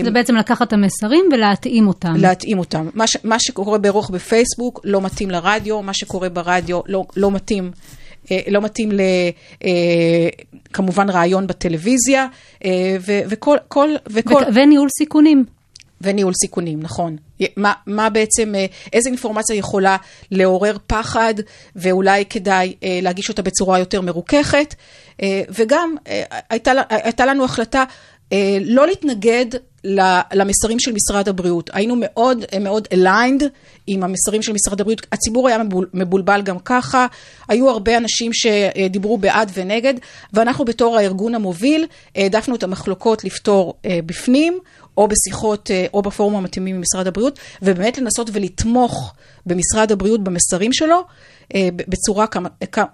[0.04, 2.14] זה בעצם לקחת את המסרים ולהתאים אותם.
[2.16, 2.88] להתאים אותם.
[2.94, 7.70] מה, ש, מה שקורה ברוך בפייסבוק לא מתאים לרדיו, מה שקורה ברדיו לא, לא מתאים.
[8.48, 9.00] לא מתאים ל...
[9.64, 10.28] אה,
[10.72, 12.26] כמובן רעיון בטלוויזיה,
[13.00, 13.56] ו- וכל...
[13.68, 15.44] כל, וכל, וכ- וניהול סיכונים.
[16.00, 17.16] וניהול סיכונים, נכון.
[17.56, 19.96] מה, מה בעצם, אה, איזה אינפורמציה יכולה
[20.30, 21.34] לעורר פחד,
[21.76, 24.74] ואולי כדאי אה, להגיש אותה בצורה יותר מרוככת.
[25.22, 25.94] אה, וגם
[26.50, 27.84] הייתה, הייתה לנו החלטה
[28.60, 29.46] לא להתנגד
[30.32, 31.70] למסרים של משרד הבריאות.
[31.72, 33.44] היינו מאוד מאוד aligned
[33.86, 35.06] עם המסרים של משרד הבריאות.
[35.12, 37.06] הציבור היה מבול, מבולבל גם ככה,
[37.48, 39.94] היו הרבה אנשים שדיברו בעד ונגד,
[40.32, 43.74] ואנחנו בתור הארגון המוביל העדפנו את המחלוקות לפתור
[44.06, 44.58] בפנים.
[45.00, 49.14] או בשיחות, אה, או בפורום המתאימים ממשרד הבריאות, ובאמת לנסות ולתמוך
[49.46, 51.00] במשרד הבריאות במסרים שלו
[51.54, 52.86] אה, בצורה כמה, כמה,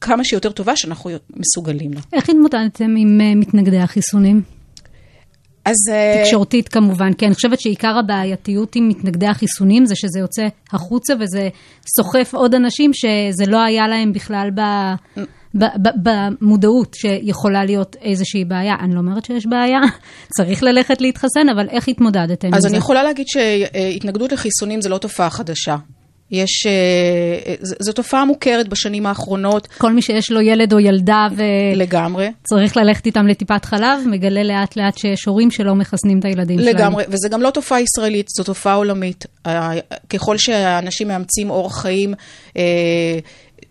[0.00, 2.00] כמה שיותר טובה שאנחנו מסוגלים לה.
[2.12, 4.42] איך התמודדתם עם אה, מתנגדי החיסונים?
[5.64, 5.74] אז...
[6.22, 11.48] תקשורתית כמובן, כי אני חושבת שעיקר הבעייתיות עם מתנגדי החיסונים זה שזה יוצא החוצה וזה
[11.96, 14.60] סוחף עוד אנשים שזה לא היה להם בכלל ב...
[16.02, 18.74] במודעות שיכולה להיות איזושהי בעיה.
[18.80, 19.78] אני לא אומרת שיש בעיה,
[20.36, 22.58] צריך ללכת להתחסן, אבל איך התמודדתם עם זה?
[22.58, 25.76] אז אני יכולה להגיד שהתנגדות לחיסונים זה לא תופעה חדשה.
[26.30, 31.26] יש, אה, ז- זו תופעה מוכרת בשנים האחרונות כל מי שיש לו ילד או ילדה
[31.76, 32.32] לגמרי.
[32.42, 36.76] וצריך ללכת איתם לטיפת חלב, מגלה לאט לאט שיש הורים שלא מחסנים את הילדים שלהם.
[36.76, 39.24] לגמרי, וזה גם לא תופעה ישראלית, זו תופעה עולמית.
[40.08, 42.14] ככל שאנשים מאמצים אורח חיים
[42.56, 42.62] אה,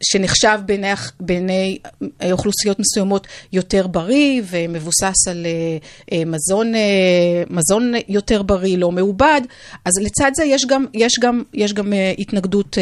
[0.04, 0.88] שנחשב בעיני,
[1.20, 1.78] בעיני
[2.22, 5.78] אה, אוכלוסיות מסוימות יותר בריא ומבוסס על אה,
[6.12, 6.74] אה, מזון,
[7.50, 9.42] מזון יותר בריא, לא מעובד,
[9.86, 12.78] אז לצד זה יש גם, יש גם, יש גם התנגדות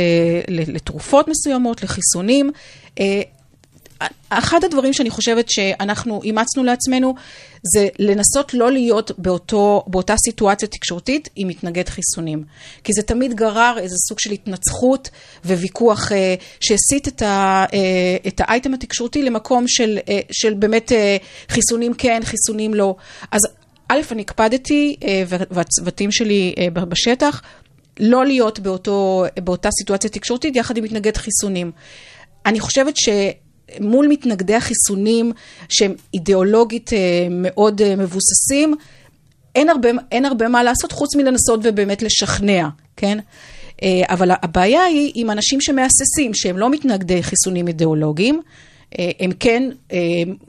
[0.47, 2.51] לתרופות מסוימות, לחיסונים.
[4.29, 7.15] אחד הדברים שאני חושבת שאנחנו אימצנו לעצמנו,
[7.75, 12.43] זה לנסות לא להיות באותו, באותה סיטואציה תקשורתית עם מתנגד חיסונים.
[12.83, 15.09] כי זה תמיד גרר איזה סוג של התנצחות
[15.45, 17.65] וויכוח אה, שהסיט את, אה,
[18.27, 21.17] את האייטם התקשורתי למקום של, אה, של באמת אה,
[21.49, 22.95] חיסונים כן, חיסונים לא.
[23.31, 23.41] אז
[23.89, 27.41] א', אני הקפדתי, אה, וה- והצוותים שלי אה, בשטח,
[27.99, 31.71] לא להיות באותו, באותה סיטואציה תקשורתית יחד עם מתנגד חיסונים.
[32.45, 32.93] אני חושבת
[33.77, 35.31] שמול מתנגדי החיסונים,
[35.69, 38.75] שהם אידיאולוגית אה, מאוד אה, מבוססים,
[39.55, 43.17] אין הרבה, אין הרבה מה לעשות חוץ מלנסות ובאמת לשכנע, כן?
[43.83, 48.41] אה, אבל הבעיה היא עם אנשים שמהססים, שהם לא מתנגדי חיסונים אידיאולוגיים,
[49.19, 49.97] הם כן אה,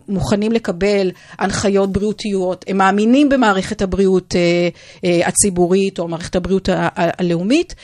[0.09, 4.35] מוכנים לקבל הנחיות בריאותיות, הם מאמינים במערכת הבריאות
[5.25, 7.75] הציבורית או מערכת הבריאות הלאומית,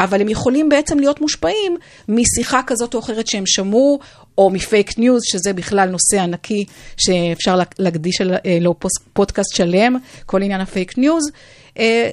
[0.00, 1.76] אבל הם יכולים בעצם להיות מושפעים
[2.08, 3.98] משיחה כזאת או אחרת שהם שמעו,
[4.38, 6.64] או מפייק ניוז, שזה בכלל נושא ענקי
[6.96, 8.74] שאפשר לה- להקדיש אה, לו
[9.12, 9.96] פודקאסט שלם,
[10.26, 11.30] כל עניין הפייק ניוז.
[11.78, 12.10] אה,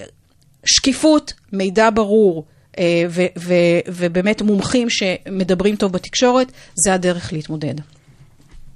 [0.66, 2.46] שקיפות, מידע ברור.
[2.80, 3.54] אה, ו- ו-
[3.88, 6.52] ובאמת מומחים שמדברים טוב בתקשורת,
[6.86, 7.74] זה הדרך להתמודד.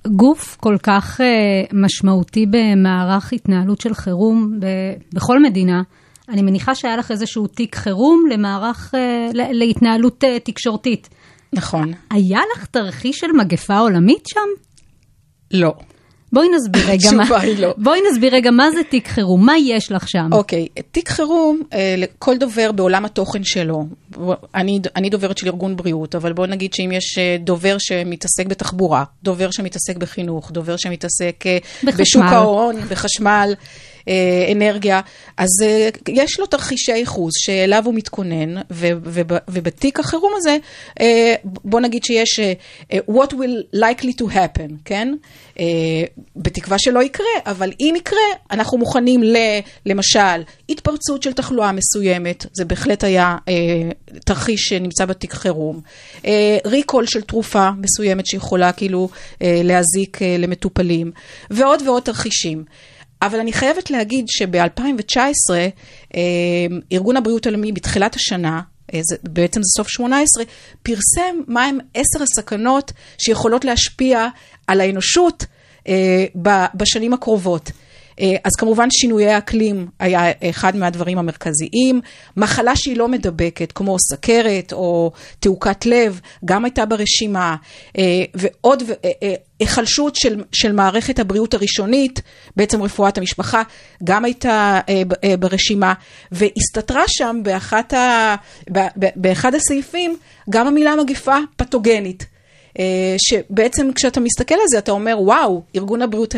[0.08, 1.22] גוף כל כך
[1.74, 4.66] משמעותי במערך התנהלות של חירום ב-
[5.16, 5.82] בכל מדינה,
[6.30, 8.94] אני מניחה שהיה לך איזשהו תיק חירום למערך,
[9.34, 11.10] להתנהלות תקשורתית.
[11.54, 11.94] נכון.
[12.12, 14.40] היה לך תרחיש של מגפה עולמית שם?
[15.52, 15.74] לא.
[16.34, 17.74] בואי נסביר רגע מה, התשובה היא לא.
[17.78, 20.30] בואי נסביר רגע מה זה תיק חירום, מה יש לך שם?
[20.32, 23.86] אוקיי, תיק חירום, אה, לכל דובר בעולם התוכן שלו.
[24.56, 29.04] אני, אני דוברת של ארגון בריאות, אבל בוא נגיד שאם יש אה, דובר שמתעסק בתחבורה,
[29.24, 32.02] דובר שמתעסק בחינוך, דובר שמתעסק אה, בחשמל.
[32.04, 33.54] בשוק ההון, בחשמל,
[34.52, 35.02] אנרגיה,
[35.38, 38.62] אז אה, יש לו תרחישי ייחוס שאליו הוא מתכונן,
[39.50, 40.58] ובתיק החירום הזה,
[41.00, 42.54] אה, בוא נגיד שיש אה,
[42.94, 45.14] אה, what will likely to happen, כן?
[45.60, 45.66] אה,
[46.36, 48.20] בתקווה שלא יקרה, אבל אם יקרה,
[48.52, 49.38] אנחנו מוכנים ל,
[49.86, 53.54] למשל, התפרצות של תחלואה מסוימת, זה בהחלט היה אה,
[54.26, 55.82] תרחיש שנמצא בתיק חירום,
[56.26, 59.10] אה, ריקול של תרופה מסוימת שיכולה כאילו
[59.42, 61.12] אה, להזיק אה, למטופלים,
[61.50, 62.64] ועוד ועוד תרחישים.
[63.22, 65.18] אבל אני חייבת להגיד שב-2019,
[66.16, 66.22] אה,
[66.92, 68.62] ארגון הבריאות העולמי בתחילת השנה,
[68.94, 70.44] אה, זה, בעצם זה סוף 18,
[70.84, 74.28] פרסם מהם עשר הסכנות שיכולות להשפיע
[74.68, 75.46] על האנושות
[75.88, 76.26] אה,
[76.76, 77.72] בשנים הקרובות.
[78.20, 82.02] אה, אז כמובן שינויי האקלים היה אחד מהדברים המרכזיים.
[82.38, 87.56] מחלה שהיא לא מדבקת, כמו סכרת או תעוקת לב, גם הייתה ברשימה.
[87.98, 88.04] אה,
[88.36, 92.22] ועוד ו- אה, היחלשות של, של מערכת הבריאות הראשונית,
[92.56, 93.62] בעצם רפואת המשפחה,
[94.04, 94.80] גם הייתה
[95.40, 95.94] ברשימה.
[96.32, 98.36] והסתתרה שם באחת ה,
[99.16, 100.18] באחד הסעיפים
[100.50, 102.26] גם המילה מגפה פתוגנית.
[102.80, 106.36] אה, שבעצם כשאתה מסתכל על זה, אתה אומר, וואו, ארגון הבריאות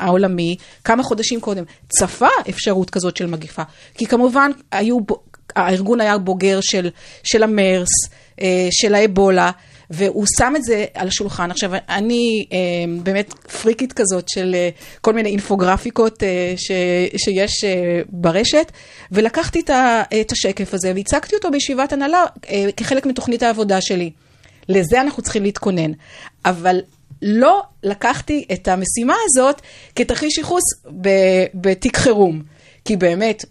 [0.00, 3.62] העולמי, כמה חודשים קודם, צפה אפשרות כזאת של מגיפה.
[3.94, 4.98] כי כמובן, היו,
[5.56, 6.90] הארגון היה בוגר של,
[7.24, 7.88] של המרס,
[8.40, 9.50] אה, של האבולה,
[9.90, 11.50] והוא שם את זה על השולחן.
[11.50, 12.58] עכשיו, אני אה,
[13.02, 14.68] באמת פריקית כזאת של אה,
[15.00, 16.70] כל מיני אינפוגרפיקות אה, ש,
[17.16, 18.72] שיש אה, ברשת,
[19.12, 24.10] ולקחתי את, ה, את השקף הזה והצגתי אותו בישיבת הנהלה אה, כחלק מתוכנית העבודה שלי.
[24.68, 25.92] לזה אנחנו צריכים להתכונן.
[26.44, 26.80] אבל
[27.22, 29.60] לא לקחתי את המשימה הזאת
[29.96, 30.62] כתרחיש ייחוס
[31.54, 32.42] בתיק חירום.
[32.84, 33.44] כי באמת...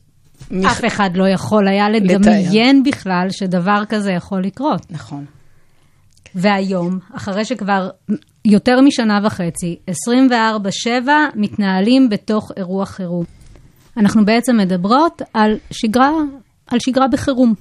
[0.66, 4.92] אף אחד לא יכול היה לדמיין בכלל שדבר כזה יכול לקרות.
[4.92, 5.26] נכון.
[6.36, 7.90] והיום, אחרי שכבר
[8.46, 9.80] יותר משנה וחצי,
[10.30, 13.26] 24/7 מתנהלים בתוך אירוע חירום.
[13.98, 16.12] אנחנו בעצם מדברות על שגרה,
[16.68, 17.54] על שגרה בחירום.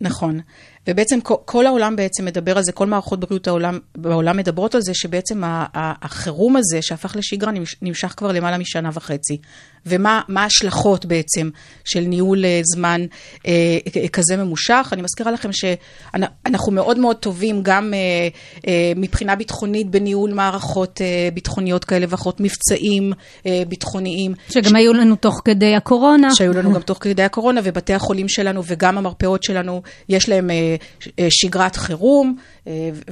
[0.00, 0.40] נכון.
[0.88, 4.94] ובעצם כל, העולם בעצם מדבר על זה, כל מערכות בריאות העולם, בעולם מדברות על זה,
[4.94, 5.42] שבעצם
[5.74, 9.38] החירום הזה שהפך לשגרה נמש, נמשך כבר למעלה משנה וחצי.
[9.86, 11.50] ומה ההשלכות בעצם
[11.84, 13.06] של ניהול אה, זמן
[13.46, 13.78] אה,
[14.12, 14.88] כזה ממושך.
[14.92, 18.28] אני מזכירה לכם שאנחנו מאוד מאוד טובים גם אה,
[18.66, 23.12] אה, מבחינה ביטחונית בניהול מערכות אה, ביטחוניות כאלה ואחרות, מבצעים
[23.46, 24.34] אה, ביטחוניים.
[24.50, 24.74] שגם ש...
[24.74, 26.34] היו לנו תוך כדי הקורונה.
[26.34, 30.76] שהיו לנו גם תוך כדי הקורונה, ובתי החולים שלנו וגם המרפאות שלנו, יש להם אה,
[31.18, 32.57] אה, שגרת חירום, אה,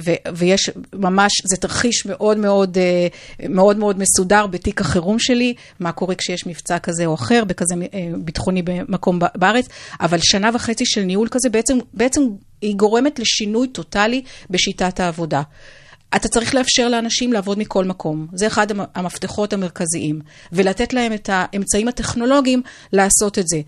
[0.03, 3.07] ו- ויש ממש, זה תרחיש מאוד מאוד, אה,
[3.49, 8.09] מאוד מאוד מסודר בתיק החירום שלי, מה קורה כשיש מבצע כזה או אחר, בכזה אה,
[8.17, 9.67] ביטחוני במקום בארץ,
[10.01, 12.21] אבל שנה וחצי של ניהול כזה, בעצם, בעצם
[12.61, 15.41] היא גורמת לשינוי טוטאלי בשיטת העבודה.
[16.15, 18.27] אתה צריך לאפשר לאנשים לעבוד מכל מקום.
[18.33, 20.21] זה אחד המפתחות המרכזיים.
[20.51, 22.61] ולתת להם את האמצעים הטכנולוגיים
[22.93, 23.61] לעשות את זה.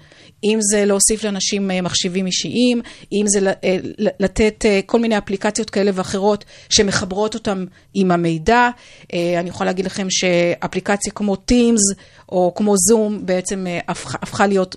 [0.43, 3.77] אם זה להוסיף לאנשים אה, מחשבים אישיים, אם זה אה,
[4.19, 8.69] לתת אה, כל מיני אפליקציות כאלה ואחרות שמחברות אותם עם המידע.
[9.13, 11.95] אני יכולה להגיד לכם שאפליקציה כמו Teams
[12.29, 14.75] או כמו Zoom בעצם הפכה להיות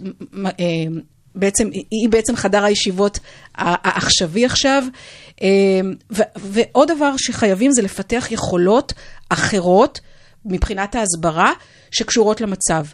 [1.34, 3.18] בעצם, היא בעצם חדר הישיבות
[3.54, 4.84] העכשווי עכשיו.
[5.42, 5.94] אמ,
[6.36, 8.92] ועוד דבר שחייבים זה לפתח יכולות
[9.28, 10.00] אחרות
[10.44, 11.52] מבחינת ההסברה
[11.90, 12.84] שקשורות למצב.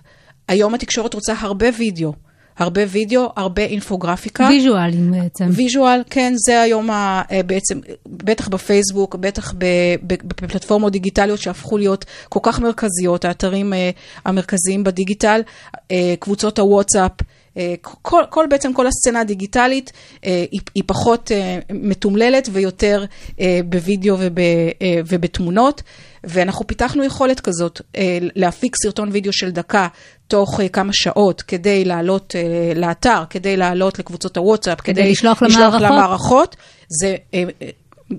[0.49, 2.13] היום התקשורת רוצה הרבה וידאו.
[2.59, 4.49] הרבה וידאו, הרבה אינפוגרפיקה.
[4.51, 5.49] ויז'ואלים בעצם.
[5.53, 9.55] visual, כן, זה היום ה, אה, בעצם, בטח בפייסבוק, בטח
[10.03, 13.91] בפלטפורמות דיגיטליות שהפכו להיות כל כך מרכזיות, האתרים אה,
[14.25, 15.41] המרכזיים בדיגיטל,
[15.91, 17.13] אה, קבוצות הוואטסאפ.
[17.59, 19.93] אה, כל, כל בעצם כל הסצנה הדיגיטלית
[20.25, 23.05] אה, היא, היא פחות אה, מתומללת ויותר
[23.65, 24.39] בווידאו וב,
[25.07, 25.83] ובתמונות.
[26.25, 27.81] ואנחנו פיתחנו יכולת כזאת,
[28.35, 29.89] להפיק סרטון וידאו של דקה
[30.29, 32.35] תוך כמה שעות כדי לעלות
[32.77, 35.91] לאתר, כדי לעלות לקבוצות הוואטסאפ, כדי, כדי לשלוח, לשלוח למערכות.
[35.91, 36.57] למערכות.
[36.89, 37.17] זה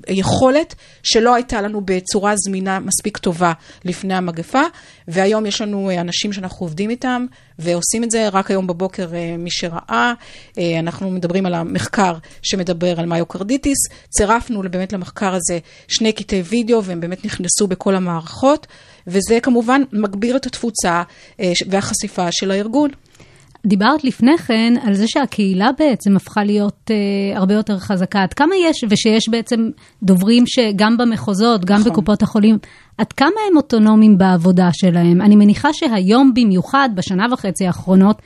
[0.08, 3.54] יכולת שלא הייתה לנו בצורה זמינה מספיק טובה
[3.86, 4.62] לפני המגפה,
[5.08, 7.26] והיום יש לנו אה, אנשים שאנחנו עובדים איתם
[7.60, 8.30] ועושים את זה.
[8.30, 10.14] רק היום בבוקר, אה, מי שראה,
[10.58, 13.78] אה, אנחנו מדברים על המחקר שמדבר על מיוקרדיטיס.
[14.10, 18.68] צירפנו באמת למחקר הזה שני קטעי וידאו, והם באמת נכנסו בכל המערכות,
[19.08, 21.04] וזה כמובן מגביר את התפוצה
[21.68, 22.90] והחשיפה של הארגון.
[23.66, 28.24] דיברת לפני כן על זה שהקהילה בעצם הפכה להיות אה, הרבה יותר חזקה.
[28.24, 29.70] עד כמה יש, ושיש בעצם
[30.04, 31.92] דוברים שגם במחוזות, גם נכון.
[31.92, 32.58] בקופות החולים,
[32.98, 35.22] עד כמה הם אוטונומיים בעבודה שלהם?
[35.22, 38.22] אני מניחה שהיום במיוחד, בשנה וחצי האחרונות,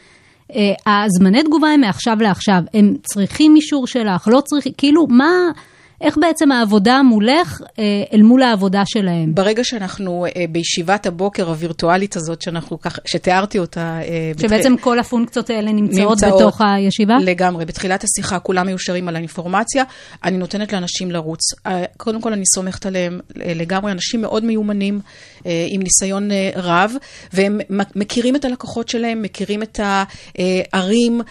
[0.55, 2.61] אה, הזמני תגובה הם מעכשיו לעכשיו.
[2.73, 5.51] הם צריכים אישור שלך, לא צריכים, כאילו, מה...
[6.03, 9.35] איך בעצם העבודה מולך אה, אל מול העבודה שלהם?
[9.35, 13.99] ברגע שאנחנו אה, בישיבת הבוקר הווירטואלית הזאת, שאנחנו כך, שתיארתי אותה...
[14.01, 14.83] אה, שבעצם בתח...
[14.83, 17.13] כל הפונקציות האלה נמצאות, נמצאות בתוך הישיבה?
[17.21, 17.65] לגמרי.
[17.65, 19.83] בתחילת השיחה כולם מיושרים על האינפורמציה,
[20.23, 21.39] אני נותנת לאנשים לרוץ.
[21.97, 24.99] קודם כל אני סומכת עליהם לגמרי, אנשים מאוד מיומנים,
[25.45, 26.93] עם ניסיון רב,
[27.33, 27.59] והם
[27.95, 31.21] מכירים את הלקוחות שלהם, מכירים את הערים,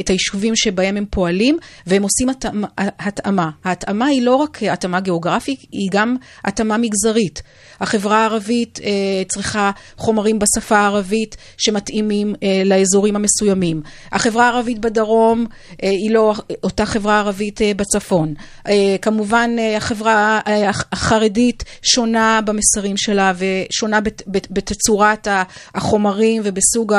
[0.00, 2.66] את היישובים שבהם הם פועלים, והם עושים התאמה.
[2.78, 3.50] התאמה.
[3.82, 7.42] ההתאמה היא לא רק התאמה גיאוגרפית, היא גם התאמה מגזרית.
[7.80, 8.90] החברה הערבית אה,
[9.28, 13.82] צריכה חומרים בשפה הערבית שמתאימים אה, לאזורים המסוימים.
[14.12, 15.46] החברה הערבית בדרום
[15.82, 18.34] אה, היא לא אותה חברה ערבית אה, בצפון.
[18.68, 25.28] אה, כמובן, אה, החברה אה, החרדית שונה במסרים שלה ושונה בת, בת, בתצורת
[25.74, 26.94] החומרים ובסוג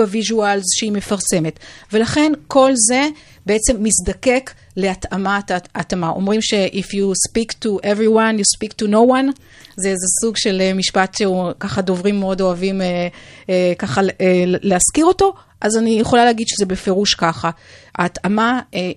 [0.00, 1.58] ה visuals שהיא מפרסמת.
[1.92, 3.08] ולכן כל זה
[3.46, 6.08] בעצם מזדקק להתאמת התאמה.
[6.08, 9.32] אומרים ש-if you speak to everyone, you speak to no one.
[9.76, 13.08] זה איזה סוג של אה, משפט שהוא ככה דוברים מאוד אוהבים אה,
[13.50, 17.50] אה, ככה אה, להזכיר אותו, אז אני יכולה להגיד שזה בפירוש ככה.
[17.98, 18.90] ההתאמה, אה,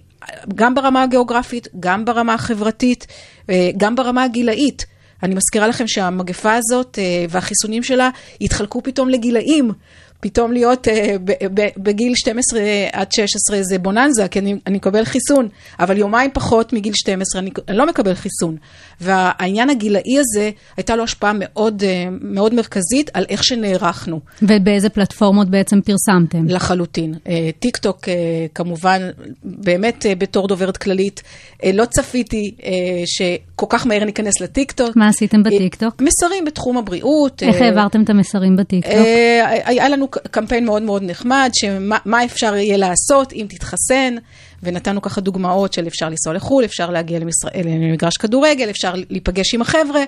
[0.56, 3.08] גם ברמה הגיאוגרפית, גם ברמה החברתית,
[3.50, 4.86] אה, גם ברמה הגילאית.
[5.24, 8.10] אני מזכירה לכם שהמגפה הזאת אה, והחיסונים שלה
[8.42, 9.72] התחלקו פתאום לגילאים.
[10.22, 10.92] פתאום להיות אה,
[11.78, 12.62] בגיל 12
[12.94, 15.48] עד 16 זה בוננזה, כי אני, אני מקבל חיסון,
[15.80, 18.58] אבל יומיים פחות מגיל 12 אני, אני לא מקבל חיסון.
[19.02, 21.86] והעניין הגילאי הזה, הייתה לו השפעה מאוד, אה,
[22.22, 24.20] מאוד מרכזית על איך שנערכנו.
[24.42, 26.48] ובאיזה פלטפורמות בעצם פרסמתם?
[26.48, 27.14] לחלוטין.
[27.14, 27.30] אה,
[27.60, 28.08] טיק טוק, אה,
[28.56, 29.10] כמובן,
[29.44, 32.64] באמת אה, בתור דוברת כללית, uh, לא צפיתי אה,
[33.06, 34.96] שכל כך מהר ניכנס לטיק טוק.
[34.96, 36.02] מה עשיתם בטיק טוק?
[36.02, 37.44] מסרים בתחום הבריאות.
[37.44, 38.94] איך אה, העברתם את המסרים בטיק טוק?
[38.94, 39.00] אה,
[39.66, 44.16] היה לנו קמפיין מאוד מאוד נחמד, שמה אפשר יהיה לעשות אם תתחסן,
[44.64, 47.20] ונתנו ככה דוגמאות של אפשר לנסוע לחו"ל, אפשר להגיע
[47.66, 50.04] למגרש כדורגל, אפשר להיפגש עם החבר'ה.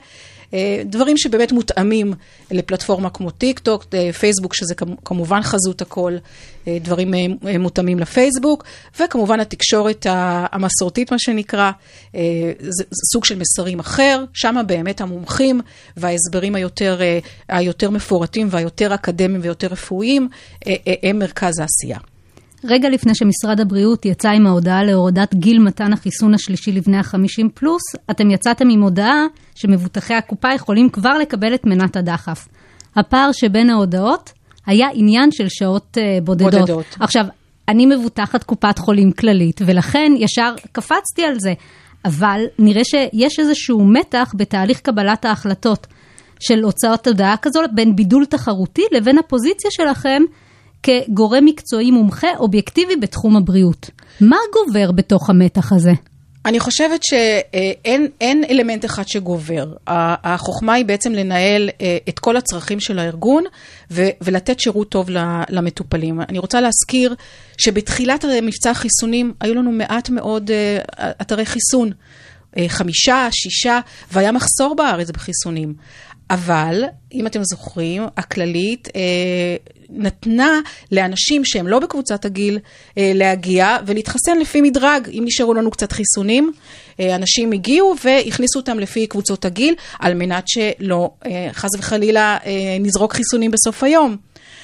[0.54, 2.14] אה, דברים שבאמת מותאמים
[2.52, 6.18] לפלטפורמה כמו טיק טוק, אה, פייסבוק שזה כמובן חזות הכל,
[6.68, 7.14] אה, דברים
[7.60, 8.64] מותאמים לפייסבוק,
[9.00, 10.06] וכמובן התקשורת
[10.52, 11.72] המסורתית מה שנקרא,
[12.60, 15.62] זה סוג של מסרים אחר, שם באמת המומחים
[15.98, 17.00] וההסברים היותר,
[17.50, 20.28] היותר מפורטים והיותר אקדמיים ויותר רפואיים
[21.04, 21.98] הם מרכז העשייה.
[22.64, 27.82] רגע לפני שמשרד הבריאות יצא עם ההודעה להורדת גיל מתן החיסון השלישי לבני ה-50 פלוס,
[28.12, 29.26] אתם יצאתם עם הודעה
[29.62, 32.48] שמבוטחי הקופה יכולים כבר לקבל את מנת הדחף.
[32.96, 34.32] הפער שבין ההודעות
[34.66, 36.54] היה עניין של שעות uh, בודדות.
[36.54, 36.86] בודדות.
[37.00, 37.26] עכשיו,
[37.68, 41.54] אני מבוטחת קופת חולים כללית, ולכן ישר קפצתי על זה.
[42.06, 45.88] אבל נראה שיש איזשהו מתח בתהליך קבלת ההחלטות
[46.40, 50.22] של הוצאות הודעה כזו בין בידול תחרותי לבין הפוזיציה שלכם
[50.84, 53.90] כגורם מקצועי מומחה אובייקטיבי בתחום הבריאות.
[54.22, 55.92] מה גובר בתוך המתח הזה?
[56.46, 59.74] אני חושבת שאין אלמנט אחד שגובר.
[59.88, 63.44] החוכמה היא בעצם לנהל אה, את כל הצרכים של הארגון
[63.92, 65.10] ולתת שירות טוב
[65.50, 66.22] למטופלים.
[66.22, 67.16] אני רוצה להזכיר
[67.58, 71.92] שבתחילת מבצע החיסונים היו לנו מעט מאוד אה, אתרי חיסון.
[72.58, 73.80] אה, חמישה, שישה,
[74.12, 75.74] והיה מחסור בארץ בחיסונים.
[76.30, 76.84] אבל,
[77.14, 78.88] אם אתם זוכרים, הכללית
[79.92, 80.60] נתנה
[80.92, 82.60] לאנשים שהם לא בקבוצת הגיל
[82.98, 85.10] אה, להגיע ולהתחסן לפי מדרג.
[85.10, 86.52] אם נשארו לנו קצת חיסונים,
[87.00, 92.38] אה, אנשים הגיעו והכניסו אותם לפי קבוצות הגיל, על מנת שלא, אה, חס וחלילה,
[92.80, 94.18] נזרוק חיסונים בסוף היום.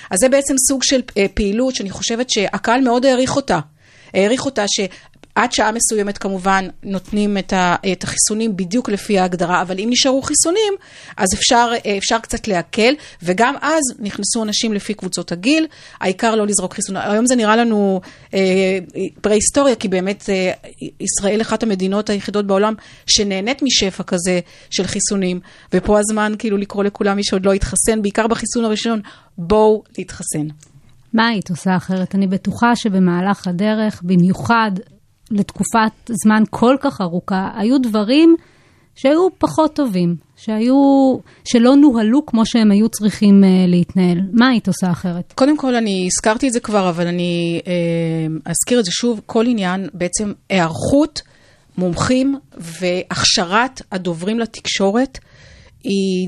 [0.10, 1.02] אז זה בעצם סוג של
[1.34, 3.60] פעילות שאני חושבת שהקהל מאוד העריך אותה.
[4.14, 4.66] העריך אותה
[5.38, 10.22] עד שעה מסוימת כמובן נותנים את, ה, את החיסונים בדיוק לפי ההגדרה, אבל אם נשארו
[10.22, 10.74] חיסונים,
[11.18, 15.68] אז אפשר, אפשר קצת להקל, וגם אז נכנסו אנשים לפי קבוצות הגיל,
[16.00, 17.02] העיקר לא לזרוק חיסונים.
[17.06, 18.02] היום זה נראה לנו
[18.34, 18.40] אה,
[19.22, 20.52] פרה-היסטוריה, כי באמת אה,
[21.00, 22.74] ישראל אחת המדינות היחידות בעולם
[23.08, 25.40] שנהנית משפע כזה של חיסונים,
[25.74, 29.02] ופה הזמן כאילו לקרוא לכולם מי שעוד לא התחסן, בעיקר בחיסון הראשון,
[29.38, 30.48] בואו להתחסן.
[31.14, 32.16] מה היית עושה אחרת?
[32.16, 34.72] אני בטוחה שבמהלך הדרך, במיוחד
[35.32, 38.36] לתקופת זמן כל כך ארוכה, היו דברים
[38.96, 41.16] שהיו פחות טובים, שהיו,
[41.46, 44.20] שלא נוהלו כמו שהם היו צריכים uh, להתנהל.
[44.34, 45.34] מה היית עושה אחרת?
[45.36, 47.70] קודם כל, אני הזכרתי את זה כבר, אבל אני uh,
[48.46, 49.22] אזכיר את זה שוב.
[49.26, 51.22] כל עניין, בעצם היערכות,
[51.78, 55.18] מומחים והכשרת הדוברים לתקשורת,
[55.84, 56.28] היא,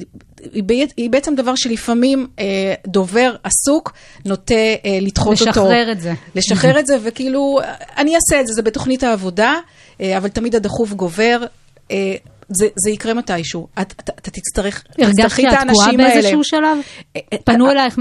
[0.53, 3.93] היא, היא בעצם דבר שלפעמים אה, דובר עסוק
[4.25, 5.61] נוטה אה, לדחות לשחרר אותו.
[5.61, 6.13] לשחרר את זה.
[6.35, 7.59] לשחרר את זה, וכאילו,
[7.97, 9.53] אני אעשה את זה, זה בתוכנית העבודה,
[10.01, 11.45] אה, אבל תמיד הדחוף גובר.
[11.91, 12.15] אה,
[12.49, 13.67] זה, זה יקרה מתישהו.
[13.73, 15.59] אתה את, תצטרך, תצטרכי את האנשים האלה.
[15.59, 16.77] הרגשת שאת תקועה באיזשהו שלב?
[17.15, 17.99] אה, אה, פנו אה, אלייך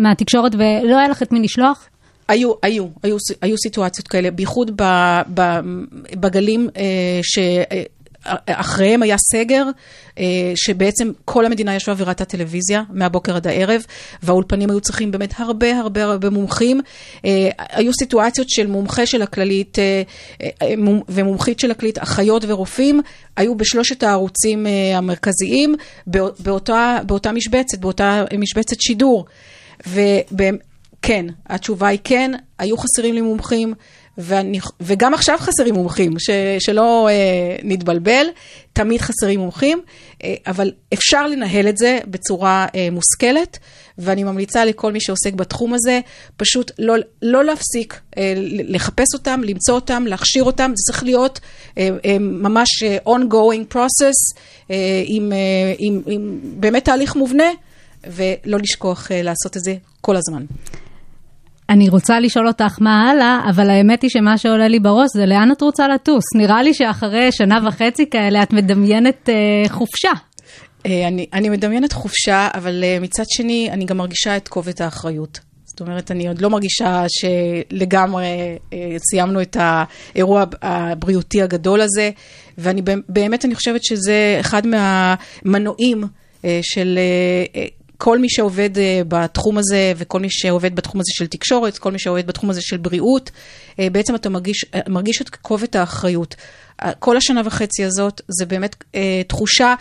[0.00, 1.88] מהתקשורת ולא היה לך את מי לשלוח?
[2.28, 4.80] היו, היו, היו, היו סיטואציות כאלה, בייחוד
[6.14, 6.68] בגלים
[7.22, 7.38] ש...
[8.46, 9.64] אחריהם היה סגר,
[10.18, 13.82] אה, שבעצם כל המדינה ישבה וראתה טלוויזיה מהבוקר עד הערב,
[14.22, 16.80] והאולפנים היו צריכים באמת הרבה הרבה הרבה מומחים.
[17.24, 20.02] אה, היו סיטואציות של מומחה של הכללית אה,
[21.08, 23.00] ומומחית של הכללית, אחיות ורופאים,
[23.36, 25.74] היו בשלושת הערוצים המרכזיים
[26.06, 29.24] באותה, באותה משבצת, באותה משבצת שידור.
[29.86, 33.74] וכן, התשובה היא כן, היו חסרים לי מומחים.
[34.20, 38.26] ואני, וגם עכשיו חסרים מומחים, ש, שלא אה, נתבלבל,
[38.72, 39.80] תמיד חסרים מומחים,
[40.24, 43.58] אה, אבל אפשר לנהל את זה בצורה אה, מושכלת,
[43.98, 46.00] ואני ממליצה לכל מי שעוסק בתחום הזה,
[46.36, 51.40] פשוט לא, לא להפסיק אה, לחפש אותם, למצוא אותם, להכשיר אותם, זה צריך להיות
[51.78, 54.38] אה, אה, ממש אה, ongoing process,
[54.70, 57.50] אה, עם, אה, עם, עם באמת תהליך מובנה,
[58.06, 60.44] ולא לשכוח אה, לעשות את זה כל הזמן.
[61.70, 65.52] אני רוצה לשאול אותך מה הלאה, אבל האמת היא שמה שעולה לי בראש זה לאן
[65.52, 66.24] את רוצה לטוס.
[66.36, 70.10] נראה לי שאחרי שנה וחצי כאלה את מדמיינת אה, חופשה.
[70.86, 75.40] אה, אני, אני מדמיינת חופשה, אבל אה, מצד שני, אני גם מרגישה את כובד האחריות.
[75.64, 78.26] זאת אומרת, אני עוד לא מרגישה שלגמרי
[78.72, 82.10] אה, סיימנו את האירוע הבריאותי הגדול הזה,
[82.58, 86.04] ואני באמת, אני חושבת שזה אחד מהמנועים
[86.44, 86.98] אה, של...
[87.56, 87.64] אה,
[88.02, 91.98] כל מי שעובד uh, בתחום הזה, וכל מי שעובד בתחום הזה של תקשורת, כל מי
[91.98, 96.34] שעובד בתחום הזה של בריאות, uh, בעצם אתה מרגיש, uh, מרגיש את כובד האחריות.
[96.98, 98.84] כל השנה וחצי הזאת זה באמת
[99.28, 99.74] תחושה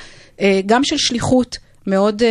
[0.65, 1.57] גם של שליחות
[1.87, 2.23] מאוד,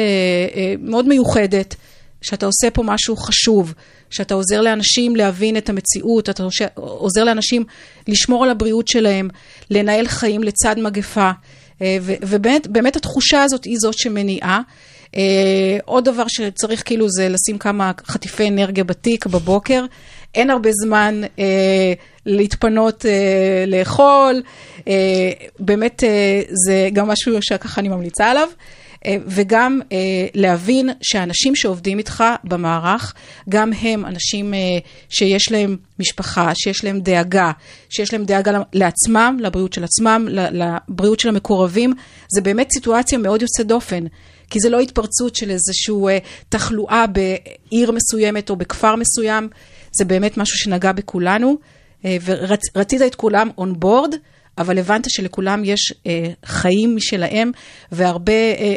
[0.79, 1.75] מאוד מיוחדת,
[2.23, 3.75] שאתה עושה פה משהו חשוב,
[4.11, 6.43] שאתה עוזר לאנשים להבין את המציאות, אתה
[6.75, 7.65] עוזר לאנשים
[8.09, 9.29] לשמור על הבריאות שלהם,
[9.71, 11.31] לנהל חיים לצד מגפה.
[12.23, 14.61] ובאמת התחושה הזאת היא זאת שמניעה.
[15.13, 15.19] Uh,
[15.85, 19.85] עוד דבר שצריך כאילו זה לשים כמה חטיפי אנרגיה בתיק בבוקר.
[20.35, 21.93] אין הרבה זמן אה,
[22.27, 24.43] להתפנות אה, לאכול.
[24.89, 28.49] אה, באמת, אה, זה גם משהו שככה אני ממליצה עליו.
[29.07, 33.15] אה, וגם אה, להבין שהאנשים שעובדים איתך במערך,
[33.49, 34.59] גם הם אנשים אה,
[35.09, 37.51] שיש להם משפחה, שיש להם דאגה,
[37.91, 41.95] שיש להם דאגה לעצמם, לבריאות של עצמם, לבריאות של המקורבים.
[42.35, 44.05] זה באמת סיטואציה מאוד יוצאת דופן.
[44.51, 49.49] כי זה לא התפרצות של איזושהי תחלואה בעיר מסוימת או בכפר מסוים,
[49.99, 51.57] זה באמת משהו שנגע בכולנו,
[52.05, 54.15] ורצית את כולם און בורד.
[54.59, 57.51] אבל הבנת שלכולם יש אה, חיים משלהם
[57.93, 58.33] והרבה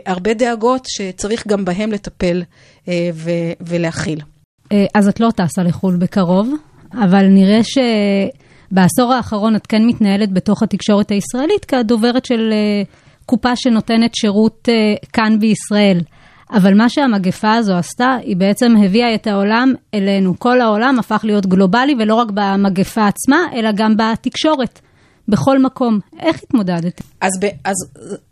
[0.07, 2.43] אה, דאגות שצריך גם בהם לטפל
[2.87, 4.19] אה, ו- ולהכיל.
[4.71, 6.49] אה, אז את לא טסה לחו"ל בקרוב,
[6.93, 12.83] אבל נראה שבעשור האחרון את כן מתנהלת בתוך התקשורת הישראלית כדוברת של אה,
[13.31, 14.73] קופה שנותנת שירות אה,
[15.13, 15.99] כאן בישראל.
[16.53, 20.39] אבל מה שהמגפה הזו עשתה, היא בעצם הביאה את העולם אלינו.
[20.39, 24.81] כל העולם הפך להיות גלובלי, ולא רק במגפה עצמה, אלא גם בתקשורת.
[25.31, 25.99] בכל מקום.
[26.19, 27.01] איך התמודדת?
[27.21, 27.75] אז, ב, אז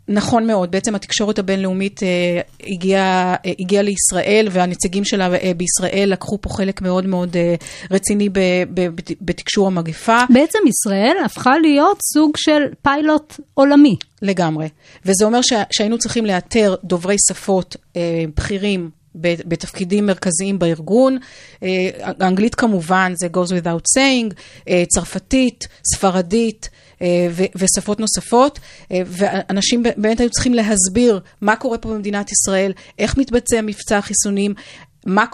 [0.08, 6.50] נכון מאוד, בעצם התקשורת הבינלאומית אה, הגיעה הגיע לישראל והנציגים שלה אה, בישראל לקחו פה
[6.50, 7.54] חלק מאוד מאוד אה,
[7.90, 8.38] רציני ב,
[8.74, 10.18] ב, ב, בתקשור המגפה.
[10.30, 13.96] בעצם ישראל הפכה להיות סוג של פיילוט עולמי.
[14.22, 14.68] לגמרי,
[15.06, 21.18] וזה אומר ש, שהיינו צריכים לאתר דוברי שפות אה, בכירים בתפקידים מרכזיים בארגון.
[21.62, 21.68] אה,
[22.20, 24.34] אנגלית כמובן, זה goes without saying,
[24.68, 26.68] אה, צרפתית, ספרדית.
[27.02, 28.58] אה, ושפות נוספות,
[28.90, 34.54] ואנשים באמת היו צריכים להסביר מה קורה פה במדינת ישראל, איך מתבצע מבצע החיסונים,
[35.06, 35.24] מה,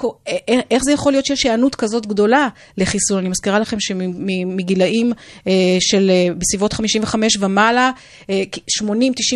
[0.70, 2.48] איך זה יכול להיות שיש היענות כזאת גדולה
[2.78, 3.18] לחיסון?
[3.18, 5.12] אני מזכירה לכם שמגילאים
[5.80, 7.90] של בסביבות 55 ומעלה,
[8.28, 8.32] 80-90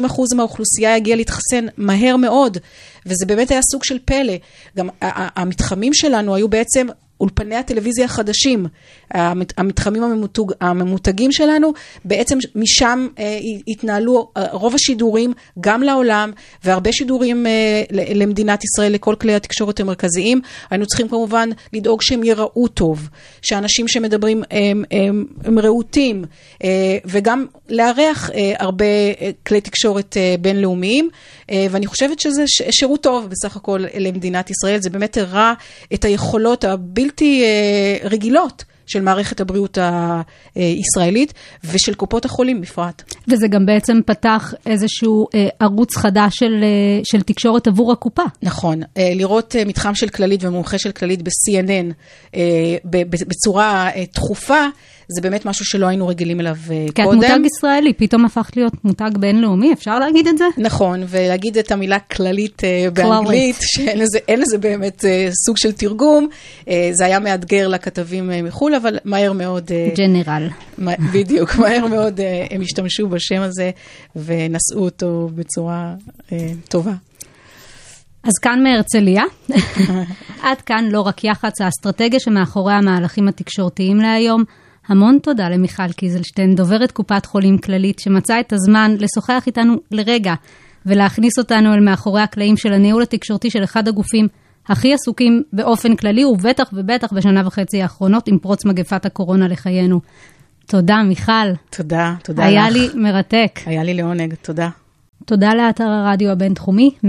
[0.07, 2.59] אחוז מהאוכלוסייה הגיעה להתחסן מהר מאוד,
[3.07, 4.35] וזה באמת היה סוג של פלא.
[4.77, 6.87] גם המתחמים שלנו היו בעצם
[7.21, 8.67] אולפני הטלוויזיה החדשים,
[9.57, 11.73] המתחמים הממותג, הממותגים שלנו,
[12.05, 13.39] בעצם משם אה,
[13.69, 16.31] התנהלו אה, רוב השידורים גם לעולם,
[16.65, 20.41] והרבה שידורים אה, למדינת ישראל, לכל כלי התקשורת המרכזיים.
[20.71, 23.09] היינו צריכים כמובן לדאוג שהם ייראו טוב,
[23.43, 26.25] שאנשים שמדברים הם, הם, הם רהוטים,
[27.05, 28.85] וגם לארח הרבה
[29.47, 31.09] כלי תקשורת בינלאומיים,
[31.71, 35.53] ואני חושבת שזה שירות טוב בסך הכל למדינת ישראל, זה באמת הראה
[35.95, 37.11] את היכולות הבלתי...
[37.21, 37.43] בלתי
[38.05, 38.65] רגילות.
[38.91, 39.79] של מערכת הבריאות
[40.55, 41.33] הישראלית
[41.65, 43.03] ושל קופות החולים בפרט.
[43.29, 48.23] וזה גם בעצם פתח איזשהו אה, ערוץ חדש של, אה, של תקשורת עבור הקופה.
[48.43, 51.93] נכון, אה, לראות אה, מתחם של כללית ומומחה של כללית ב-CNN
[52.37, 52.77] אה,
[53.11, 54.65] בצורה אה, תכופה,
[55.15, 57.21] זה באמת משהו שלא היינו רגילים אליו כי קודם.
[57.21, 60.45] כי את מותג ישראלי, פתאום הפכת להיות מותג בינלאומי, אפשר להגיד את זה?
[60.59, 66.29] נכון, ולהגיד את המילה כללית uh, באנגלית, שאין לזה, לזה באמת uh, סוג של תרגום,
[66.93, 69.71] זה היה מאתגר לכתבים מחו"ל, אבל מהר מאוד...
[69.97, 70.49] ג'נרל.
[71.13, 73.71] בדיוק, מהר מאוד הם השתמשו בשם הזה
[74.17, 75.95] ונשאו אותו בצורה
[76.69, 76.93] טובה.
[78.23, 79.23] אז כאן מהרצליה,
[80.43, 84.45] עד כאן לא רק יח"צ, האסטרטגיה שמאחורי המהלכים התקשורתיים להיום.
[84.91, 90.35] המון תודה למיכל קיזלשטיין, דוברת קופת חולים כללית, שמצאה את הזמן לשוחח איתנו לרגע
[90.87, 94.29] ולהכניס אותנו אל מאחורי הקלעים של הניהול התקשורתי של אחד הגופים
[94.69, 100.01] הכי עסוקים באופן כללי, ובטח ובטח בשנה וחצי האחרונות עם פרוץ מגפת הקורונה לחיינו.
[100.67, 101.33] תודה, מיכל.
[101.71, 102.77] תודה, תודה היה לך.
[102.77, 103.61] היה לי מרתק.
[103.67, 104.69] היה לי לעונג, תודה.
[105.25, 107.09] תודה לאתר הרדיו הבינתחומי, 106.2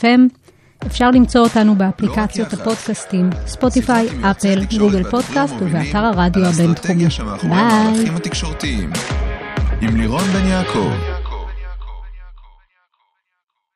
[0.00, 0.47] FM.
[0.86, 7.06] אפשר למצוא אותנו באפליקציות לא הפודקאסטים, ספוטיפיי, אפל, גוגל פודקאסט ובאתר הרדיו הבינתחומי.
[7.42, 8.04] ביי.
[9.80, 11.17] עם לירון בן יעקב.